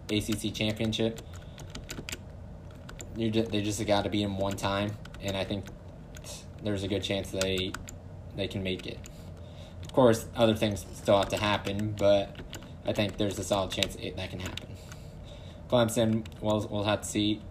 ACC 0.10 0.54
championship, 0.54 1.22
just, 3.18 3.52
they 3.52 3.62
just 3.62 3.86
got 3.86 4.04
to 4.04 4.10
beat 4.10 4.24
them 4.24 4.38
one 4.38 4.56
time, 4.56 4.92
and 5.22 5.36
I 5.36 5.44
think 5.44 5.66
there's 6.64 6.84
a 6.84 6.88
good 6.88 7.04
chance 7.04 7.32
they 7.32 7.72
they 8.36 8.48
can 8.48 8.62
make 8.64 8.86
it. 8.86 9.00
Of 9.84 9.94
course, 9.94 10.28
other 10.36 10.56
things 10.56 10.86
still 10.94 11.18
have 11.18 11.30
to 11.30 11.38
happen, 11.38 11.96
but 11.98 12.36
I 12.86 12.94
think 12.94 13.18
there's 13.18 13.40
a 13.40 13.44
solid 13.44 13.72
chance 13.72 13.96
it, 13.96 14.16
that 14.16 14.30
can 14.30 14.40
happen. 14.40 14.68
Clemson, 15.70 16.26
we'll, 16.40 16.68
we'll 16.70 16.84
have 16.84 17.02
to 17.02 17.08
see 17.08 17.42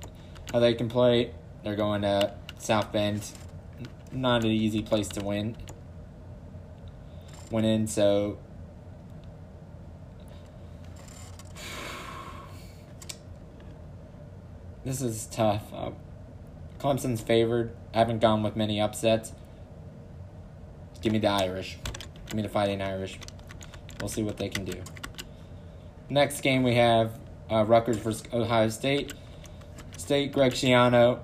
how 0.52 0.60
they 0.60 0.74
can 0.74 0.88
play. 0.88 1.32
They're 1.64 1.76
going 1.76 2.02
to 2.02 2.34
South 2.58 2.92
Bend. 2.92 3.28
Not 4.12 4.44
an 4.44 4.50
easy 4.50 4.80
place 4.80 5.08
to 5.08 5.24
win. 5.24 5.56
Win 7.50 7.64
in, 7.64 7.86
so 7.86 8.38
this 14.86 15.02
is 15.02 15.26
tough. 15.26 15.64
Uh, 15.74 15.90
Clemson's 16.78 17.20
favored. 17.20 17.72
I 17.92 17.98
haven't 17.98 18.20
gone 18.20 18.44
with 18.44 18.54
many 18.54 18.80
upsets. 18.80 19.32
Give 21.02 21.12
me 21.12 21.18
the 21.18 21.28
Irish. 21.28 21.76
Give 22.26 22.34
me 22.34 22.42
the 22.42 22.48
Fighting 22.48 22.80
Irish. 22.80 23.18
We'll 24.00 24.08
see 24.08 24.22
what 24.22 24.36
they 24.36 24.48
can 24.48 24.64
do. 24.64 24.80
Next 26.08 26.40
game 26.40 26.62
we 26.62 26.76
have 26.76 27.18
uh, 27.50 27.64
Rutgers 27.64 27.96
versus 27.96 28.22
Ohio 28.32 28.68
State. 28.68 29.12
State 29.96 30.32
Greg 30.32 30.52
Schiano 30.52 31.18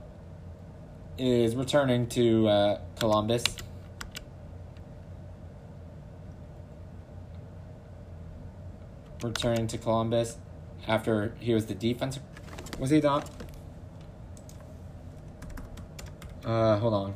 is 1.16 1.54
returning 1.54 2.08
to 2.08 2.48
uh, 2.48 2.80
Columbus. 2.98 3.44
Returning 9.22 9.68
to 9.68 9.78
Columbus 9.78 10.36
after 10.88 11.36
he 11.38 11.54
was 11.54 11.66
the 11.66 11.74
defensive. 11.74 12.24
Was 12.80 12.90
he 12.90 12.98
the 12.98 13.22
uh, 16.44 16.78
hold 16.78 16.94
on. 16.94 17.14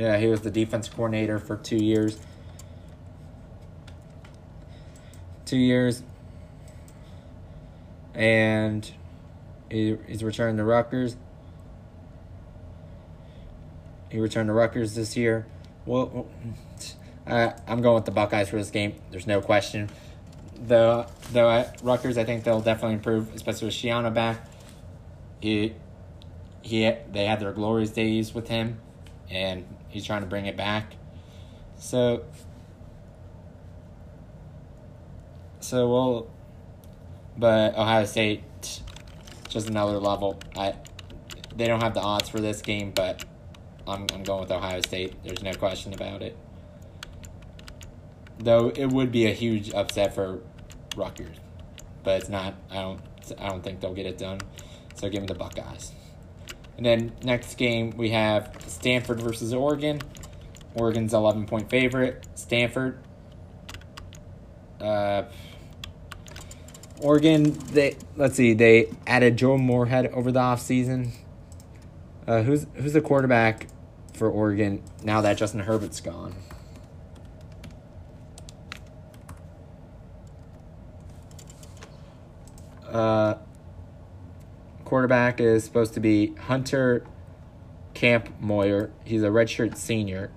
Yeah, 0.00 0.16
he 0.16 0.28
was 0.28 0.40
the 0.40 0.50
defense 0.50 0.88
coordinator 0.88 1.38
for 1.38 1.56
two 1.58 1.76
years. 1.76 2.18
Two 5.44 5.58
years. 5.58 6.02
And 8.14 8.90
he, 9.70 9.98
he's 10.08 10.24
returned 10.24 10.56
to 10.56 10.64
Rutgers. 10.64 11.16
He 14.10 14.18
returned 14.18 14.48
to 14.48 14.52
Rutgers 14.52 14.94
this 14.94 15.16
year. 15.16 15.46
Well, 15.86 16.26
uh, 17.26 17.52
I'm 17.66 17.80
going 17.80 17.94
with 17.94 18.04
the 18.04 18.10
Buckeyes 18.10 18.48
for 18.48 18.56
this 18.56 18.70
game. 18.70 18.96
There's 19.10 19.26
no 19.26 19.40
question. 19.40 19.88
Though, 20.56 21.06
though 21.32 21.48
at 21.48 21.80
Rutgers, 21.82 22.18
I 22.18 22.24
think 22.24 22.44
they'll 22.44 22.60
definitely 22.60 22.94
improve, 22.94 23.34
especially 23.34 23.66
with 23.66 23.74
Schiano 23.74 24.12
back. 24.12 24.46
He, 25.40 25.74
he, 26.62 26.92
they 27.12 27.24
had 27.24 27.40
their 27.40 27.52
glorious 27.52 27.90
days 27.90 28.34
with 28.34 28.48
him, 28.48 28.78
and 29.30 29.64
he's 29.88 30.04
trying 30.04 30.22
to 30.22 30.26
bring 30.26 30.46
it 30.46 30.56
back. 30.56 30.96
So, 31.78 32.24
so 35.60 35.88
well, 35.88 36.30
but 37.38 37.74
Ohio 37.76 38.04
State, 38.04 38.42
just 39.48 39.68
another 39.68 39.98
level. 39.98 40.38
I, 40.56 40.74
they 41.56 41.66
don't 41.66 41.82
have 41.82 41.94
the 41.94 42.00
odds 42.00 42.28
for 42.28 42.40
this 42.40 42.60
game, 42.60 42.90
but 42.90 43.24
I'm, 43.90 44.06
I'm 44.12 44.22
going 44.22 44.40
with 44.40 44.50
Ohio 44.50 44.80
State. 44.80 45.22
There's 45.24 45.42
no 45.42 45.52
question 45.54 45.92
about 45.92 46.22
it. 46.22 46.36
Though 48.38 48.72
it 48.74 48.86
would 48.86 49.12
be 49.12 49.26
a 49.26 49.32
huge 49.32 49.72
upset 49.74 50.14
for 50.14 50.40
Rutgers, 50.96 51.36
but 52.02 52.20
it's 52.20 52.28
not. 52.28 52.54
I 52.70 52.76
don't. 52.76 53.00
I 53.38 53.48
don't 53.48 53.62
think 53.62 53.80
they'll 53.80 53.94
get 53.94 54.06
it 54.06 54.18
done. 54.18 54.40
So 54.94 55.08
give 55.08 55.20
me 55.20 55.26
the 55.26 55.34
Buckeyes. 55.34 55.92
And 56.76 56.86
then 56.86 57.12
next 57.22 57.56
game 57.56 57.90
we 57.90 58.10
have 58.10 58.56
Stanford 58.66 59.20
versus 59.20 59.52
Oregon. 59.52 60.00
Oregon's 60.74 61.12
11 61.12 61.46
point 61.46 61.68
favorite. 61.68 62.26
Stanford. 62.34 62.98
Uh, 64.80 65.24
Oregon, 67.00 67.52
they 67.72 67.96
let's 68.16 68.36
see, 68.36 68.54
they 68.54 68.90
added 69.06 69.36
Joe 69.36 69.58
Moorhead 69.58 70.06
over 70.08 70.32
the 70.32 70.40
offseason. 70.40 71.12
Uh, 72.26 72.42
who's 72.42 72.66
who's 72.74 72.92
the 72.92 73.00
quarterback 73.00 73.66
for 74.20 74.28
Oregon 74.28 74.82
now 75.02 75.22
that 75.22 75.38
Justin 75.38 75.60
Herbert's 75.60 75.98
gone. 76.02 76.34
Uh, 82.86 83.36
quarterback 84.84 85.40
is 85.40 85.64
supposed 85.64 85.94
to 85.94 86.00
be 86.00 86.34
Hunter 86.34 87.02
Kampmoyer. 87.94 88.90
He's 89.06 89.22
a 89.22 89.28
redshirt 89.28 89.78
senior. 89.78 90.30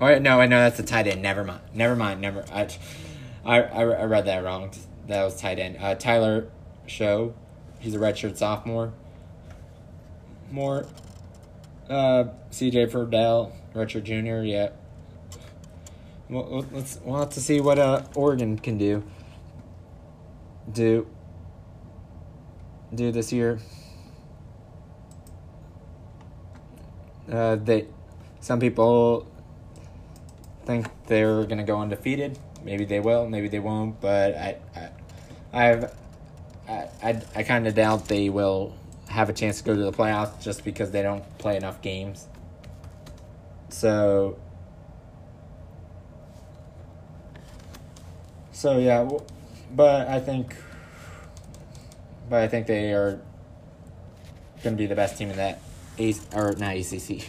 Oh 0.00 0.16
no, 0.20 0.40
I 0.40 0.46
know 0.46 0.60
that's 0.60 0.78
a 0.78 0.84
tight 0.84 1.08
end. 1.08 1.20
Never 1.20 1.42
mind. 1.42 1.62
Never 1.74 1.96
mind. 1.96 2.20
Never. 2.20 2.44
I, 2.52 2.68
I, 3.44 3.60
I 3.60 4.04
read 4.04 4.26
that 4.26 4.44
wrong. 4.44 4.70
That 5.08 5.24
was 5.24 5.40
tight 5.40 5.58
end. 5.58 5.78
Uh, 5.80 5.96
Tyler 5.96 6.48
Shough 6.86 7.34
he's 7.80 7.94
a 7.94 7.98
redshirt 7.98 8.36
sophomore. 8.36 8.92
More, 10.52 10.86
uh, 11.88 12.24
C.J. 12.50 12.86
Verdell, 12.86 13.52
redshirt 13.74 14.04
junior. 14.04 14.44
Yeah. 14.44 14.70
Well, 16.28 16.64
let's 16.70 17.00
we'll 17.04 17.18
have 17.18 17.30
to 17.30 17.40
see 17.40 17.60
what 17.60 17.78
uh 17.78 18.02
Oregon 18.14 18.56
can 18.56 18.78
do. 18.78 19.02
Do. 20.70 21.08
Do 22.94 23.10
this 23.10 23.32
year. 23.32 23.58
Uh, 27.30 27.56
they, 27.56 27.86
some 28.40 28.58
people 28.58 29.26
think 30.64 30.86
they're 31.06 31.44
gonna 31.44 31.64
go 31.64 31.80
undefeated. 31.80 32.38
Maybe 32.64 32.84
they 32.84 33.00
will. 33.00 33.28
Maybe 33.28 33.48
they 33.48 33.60
won't. 33.60 34.00
But 34.00 34.34
I, 34.36 34.56
I 34.76 34.90
I've 35.52 35.92
I, 36.70 36.88
I, 37.02 37.22
I 37.34 37.42
kind 37.42 37.66
of 37.66 37.74
doubt 37.74 38.06
they 38.06 38.28
will 38.28 38.74
have 39.08 39.28
a 39.28 39.32
chance 39.32 39.58
to 39.58 39.64
go 39.64 39.74
to 39.74 39.82
the 39.82 39.92
playoffs 39.92 40.40
just 40.40 40.64
because 40.64 40.92
they 40.92 41.02
don't 41.02 41.24
play 41.38 41.56
enough 41.56 41.82
games. 41.82 42.28
So. 43.68 44.38
So 48.52 48.78
yeah, 48.78 49.08
but 49.74 50.06
I 50.06 50.20
think. 50.20 50.54
But 52.28 52.42
I 52.42 52.48
think 52.48 52.68
they 52.68 52.92
are 52.92 53.20
going 54.62 54.76
to 54.76 54.78
be 54.78 54.86
the 54.86 54.94
best 54.94 55.18
team 55.18 55.30
in 55.30 55.36
that, 55.36 55.60
or 56.32 56.54
not 56.56 56.76
ACC, 56.76 57.28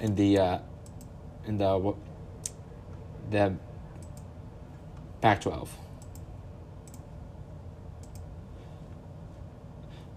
in 0.00 0.14
the, 0.14 0.38
uh, 0.38 0.58
in 1.46 1.58
the, 1.58 1.94
the 3.30 3.54
Pac-12. 5.20 5.68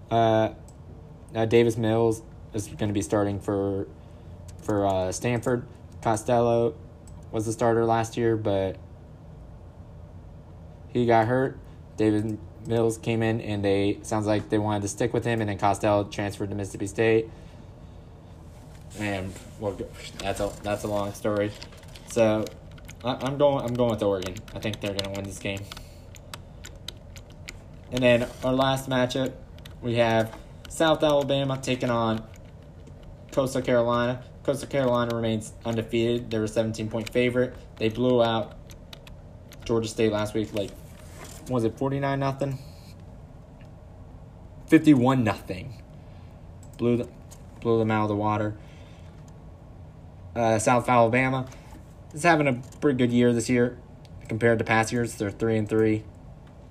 Uh, 0.10 0.50
uh, 1.36 1.45
Davis 1.45 1.78
Mills 1.78 2.22
is 2.54 2.67
going 2.67 2.89
to 2.89 2.93
be 2.93 3.02
starting 3.02 3.39
for 3.39 3.88
for 4.62 4.86
uh, 4.86 5.12
Stanford. 5.12 5.65
Costello 6.02 6.76
was 7.32 7.45
the 7.45 7.52
starter 7.52 7.86
last 7.86 8.17
year, 8.17 8.36
but 8.36 8.78
he 10.88 11.06
got 11.06 11.28
hurt. 11.28 11.60
Davis 11.98 12.38
Mills 12.65 12.98
came 12.98 13.22
in, 13.22 13.41
and 13.41 13.63
they 13.63 14.00
sounds 14.02 14.26
like 14.26 14.50
they 14.50 14.58
wanted 14.58 14.82
to 14.84 14.88
stick 14.88 15.13
with 15.13 15.26
him, 15.26 15.41
and 15.41 15.50
then 15.50 15.58
Costello 15.58 16.06
transferred 16.06 16.50
to 16.50 16.56
Mississippi 16.56 16.88
State. 16.88 17.30
And 18.98 19.34
well, 19.60 19.78
that's 20.17 20.39
a 20.39 20.52
that's 20.63 20.84
a 20.84 20.88
long 20.88 21.13
story. 21.13 21.52
So 22.08 22.45
I, 23.04 23.28
am 23.28 23.38
going 23.38 23.65
I'm 23.65 23.74
going 23.74 23.91
with 23.91 24.04
Oregon. 24.04 24.36
I 24.56 24.60
think 24.60 24.82
they're 24.82 24.93
going 24.93 25.06
to 25.06 25.12
win 25.12 25.24
this 25.24 25.39
game. 25.39 25.62
And 27.91 28.04
then 28.04 28.28
our 28.43 28.54
last 28.54 28.89
matchup, 28.89 29.34
we 29.82 29.96
have 29.96 30.36
South 30.70 31.04
Alabama 31.04 31.60
taking 31.62 31.89
on 31.89 32.24
Coastal 33.32 33.62
Carolina. 33.62 34.24
Coastal 34.44 34.68
Carolina 34.68 35.15
remains 35.15 35.54
undefeated. 35.65 36.30
They're 36.32 36.44
a 36.44 36.48
17 36.48 36.89
point 36.89 37.10
favorite. 37.10 37.56
They 37.78 37.89
blew 37.89 38.24
out 38.24 38.58
Georgia 39.65 39.88
State 39.88 40.12
last 40.12 40.34
week, 40.34 40.54
like, 40.54 40.72
was 41.50 41.63
it 41.63 41.78
49 41.78 42.20
nothing? 42.20 42.60
51 44.68 45.24
nothing. 45.24 45.82
Blew, 46.78 46.98
the, 46.98 47.10
blew 47.62 47.80
them 47.80 47.92
out 47.92 48.04
of 48.04 48.10
the 48.10 48.15
water. 48.15 48.56
Uh, 50.36 50.60
South 50.60 50.88
Alabama 50.88 51.48
is 52.13 52.24
having 52.24 52.48
a 52.48 52.62
pretty 52.80 52.98
good 52.98 53.12
year 53.12 53.34
this 53.34 53.50
year 53.50 53.78
compared 54.28 54.60
to 54.60 54.65
past 54.65 54.92
years. 54.92 55.15
They're 55.15 55.32
3 55.32 55.58
and 55.58 55.70
3, 55.70 56.04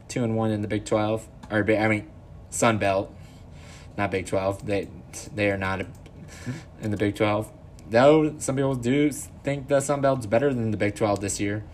2 0.09 0.25
and 0.25 0.37
1 0.37 0.51
in 0.51 0.63
the 0.63 0.69
Big 0.69 0.85
12. 0.85 1.29
Or, 1.51 1.71
I 1.71 1.89
mean, 1.89 2.09
Sun 2.51 2.79
Belt, 2.79 3.15
not 3.97 4.11
Big 4.11 4.27
12. 4.27 4.67
They, 4.67 4.89
they 5.35 5.51
are 5.51 5.59
not 5.59 5.81
in 6.83 6.91
the 6.91 6.97
Big 6.97 7.15
12. 7.15 7.51
Though 7.91 8.39
some 8.39 8.57
people 8.57 8.75
do 8.75 9.11
think 9.11 9.69
the 9.69 9.81
Sun 9.81 10.01
Belt's 10.01 10.27
better 10.27 10.53
than 10.53 10.71
the 10.71 10.77
Big 10.77 10.95
12 10.95 11.21
this 11.21 11.41
year. 11.41 11.65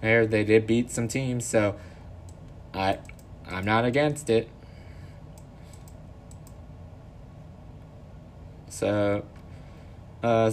There, 0.00 0.26
they 0.26 0.44
did 0.44 0.66
beat 0.66 0.90
some 0.90 1.08
teams, 1.08 1.44
so 1.44 1.76
I, 2.72 2.98
I'm 3.46 3.64
not 3.64 3.84
against 3.84 4.30
it. 4.30 4.48
So, 8.68 9.24
uh, 10.22 10.52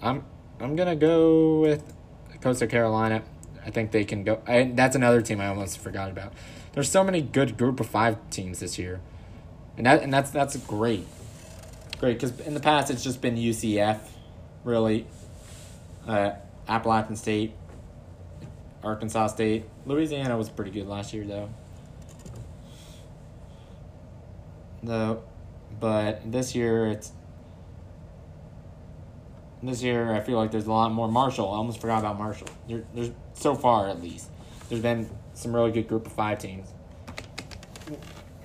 I'm 0.00 0.24
I'm 0.60 0.76
gonna 0.76 0.94
go 0.94 1.60
with 1.60 1.82
Coastal 2.40 2.68
Carolina. 2.68 3.22
I 3.68 3.70
think 3.70 3.92
they 3.92 4.04
can 4.04 4.24
go. 4.24 4.40
And 4.46 4.76
that's 4.76 4.96
another 4.96 5.22
team 5.22 5.40
I 5.40 5.46
almost 5.46 5.78
forgot 5.78 6.10
about. 6.10 6.32
There's 6.72 6.90
so 6.90 7.04
many 7.04 7.20
good 7.20 7.56
Group 7.56 7.78
of 7.78 7.86
Five 7.86 8.16
teams 8.30 8.58
this 8.60 8.78
year, 8.78 9.00
and 9.76 9.86
that 9.86 10.02
and 10.02 10.12
that's 10.12 10.30
that's 10.30 10.56
great 10.56 11.06
great 11.98 12.14
because 12.14 12.38
in 12.40 12.54
the 12.54 12.60
past 12.60 12.90
it's 12.90 13.02
just 13.02 13.20
been 13.20 13.36
UCF, 13.36 13.98
really, 14.64 15.06
uh, 16.06 16.32
Appalachian 16.68 17.16
State, 17.16 17.52
Arkansas 18.82 19.28
State, 19.28 19.64
Louisiana 19.86 20.36
was 20.36 20.48
pretty 20.48 20.70
good 20.70 20.86
last 20.86 21.12
year 21.12 21.24
though. 21.24 21.50
Though, 24.82 25.22
but 25.80 26.30
this 26.30 26.54
year 26.54 26.86
it's 26.86 27.12
this 29.62 29.82
year 29.82 30.12
I 30.12 30.20
feel 30.20 30.36
like 30.36 30.50
there's 30.50 30.66
a 30.66 30.72
lot 30.72 30.92
more 30.92 31.08
Marshall. 31.08 31.50
I 31.50 31.56
almost 31.56 31.80
forgot 31.80 31.98
about 31.98 32.18
Marshall. 32.18 32.48
There, 32.68 32.84
there's 32.94 33.10
so 33.34 33.54
far 33.54 33.88
at 33.88 34.00
least. 34.00 34.30
There's 34.68 34.82
been 34.82 35.08
some 35.34 35.54
really 35.54 35.72
good 35.72 35.88
group 35.88 36.06
of 36.06 36.12
five 36.12 36.38
teams. 36.38 36.68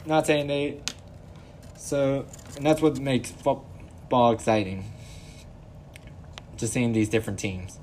Not 0.06 0.26
saying 0.26 0.47
they. 0.47 0.82
So 1.78 2.26
and 2.56 2.65
that's 2.65 2.82
what 2.82 2.99
makes 2.99 3.32
football 3.32 4.32
exciting. 4.32 4.91
Just 6.56 6.73
seeing 6.73 6.93
these 6.93 7.10
different 7.10 7.39
teams. 7.39 7.80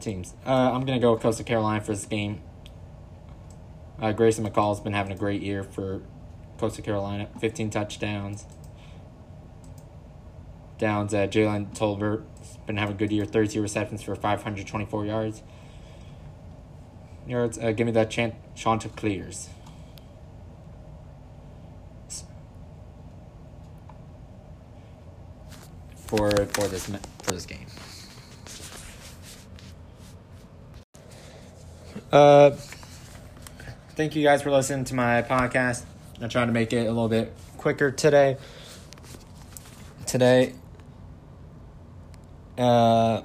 Teams. 0.00 0.34
Uh, 0.46 0.50
I'm 0.50 0.84
gonna 0.84 1.00
go 1.00 1.12
with 1.12 1.22
Coastal 1.22 1.44
Carolina 1.44 1.80
for 1.82 1.92
this 1.92 2.06
game. 2.06 2.40
Uh, 4.00 4.12
Grayson 4.12 4.46
McCall's 4.46 4.80
been 4.80 4.92
having 4.92 5.12
a 5.12 5.16
great 5.16 5.42
year 5.42 5.62
for 5.62 6.02
Coastal 6.58 6.84
Carolina. 6.84 7.28
15 7.40 7.70
touchdowns. 7.70 8.44
Downs. 10.78 11.14
Uh, 11.14 11.26
Jalen 11.26 11.74
Tolbert's 11.74 12.58
been 12.66 12.76
having 12.76 12.94
a 12.94 12.98
good 12.98 13.12
year. 13.12 13.24
32 13.24 13.60
receptions 13.60 14.02
for 14.02 14.14
524 14.14 15.06
yards. 15.06 15.42
Yards. 17.26 17.58
Uh, 17.58 17.72
give 17.72 17.86
me 17.86 17.92
that 17.92 18.10
chant. 18.10 18.34
Chanticleers. 18.54 19.48
for 26.06 26.30
for 26.30 26.68
this 26.68 26.86
for 27.22 27.32
this 27.32 27.46
game. 27.46 27.66
Uh, 32.12 32.50
thank 33.96 34.14
you 34.14 34.22
guys 34.22 34.42
for 34.42 34.50
listening 34.50 34.84
to 34.84 34.94
my 34.94 35.22
podcast. 35.22 35.84
I 36.20 36.28
tried 36.28 36.46
to 36.46 36.52
make 36.52 36.72
it 36.72 36.86
a 36.86 36.92
little 36.92 37.08
bit 37.08 37.34
quicker 37.58 37.90
today. 37.90 38.36
Today. 40.06 40.54
Uh, 42.58 43.22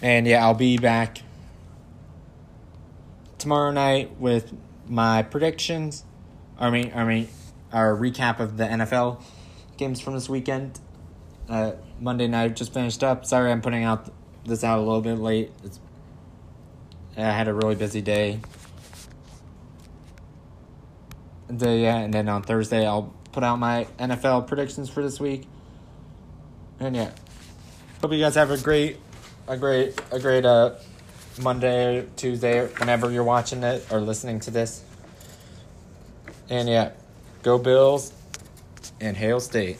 and 0.00 0.26
yeah, 0.26 0.44
I'll 0.44 0.54
be 0.54 0.78
back 0.78 1.18
tomorrow 3.38 3.72
night 3.72 4.16
with 4.18 4.52
my 4.88 5.22
predictions. 5.22 6.04
I 6.58 6.70
mean, 6.70 6.92
I 6.94 7.04
mean, 7.04 7.28
our 7.72 7.96
recap 7.96 8.38
of 8.38 8.56
the 8.56 8.64
NFL 8.64 9.22
games 9.76 10.00
from 10.00 10.14
this 10.14 10.28
weekend. 10.28 10.78
Uh, 11.48 11.72
Monday 12.00 12.28
night 12.28 12.54
just 12.56 12.72
finished 12.72 13.02
up. 13.02 13.24
Sorry, 13.24 13.50
I'm 13.50 13.60
putting 13.60 13.84
out 13.84 14.12
this 14.44 14.62
out 14.62 14.78
a 14.78 14.82
little 14.82 15.00
bit 15.00 15.18
late. 15.18 15.50
It's, 15.64 15.80
I 17.16 17.22
had 17.22 17.48
a 17.48 17.54
really 17.54 17.74
busy 17.74 18.00
day. 18.00 18.40
The, 21.48 21.76
yeah, 21.76 21.98
and 21.98 22.14
then 22.14 22.28
on 22.28 22.42
Thursday 22.42 22.86
I'll 22.86 23.12
put 23.32 23.42
out 23.42 23.58
my 23.58 23.86
NFL 23.98 24.46
predictions 24.46 24.88
for 24.88 25.02
this 25.02 25.18
week. 25.18 25.46
And 26.80 26.96
yeah, 26.96 27.10
hope 28.02 28.12
you 28.12 28.18
guys 28.18 28.34
have 28.34 28.50
a 28.50 28.58
great, 28.58 28.96
a 29.46 29.56
great, 29.56 29.94
a 30.10 30.18
great 30.18 30.44
uh, 30.44 30.74
Monday, 31.40 32.04
Tuesday, 32.16 32.66
whenever 32.66 33.12
you're 33.12 33.22
watching 33.22 33.62
it 33.62 33.86
or 33.92 34.00
listening 34.00 34.40
to 34.40 34.50
this. 34.50 34.82
And 36.50 36.68
yeah, 36.68 36.90
go 37.44 37.58
Bills 37.58 38.12
and 39.00 39.16
Hail 39.16 39.38
State. 39.38 39.78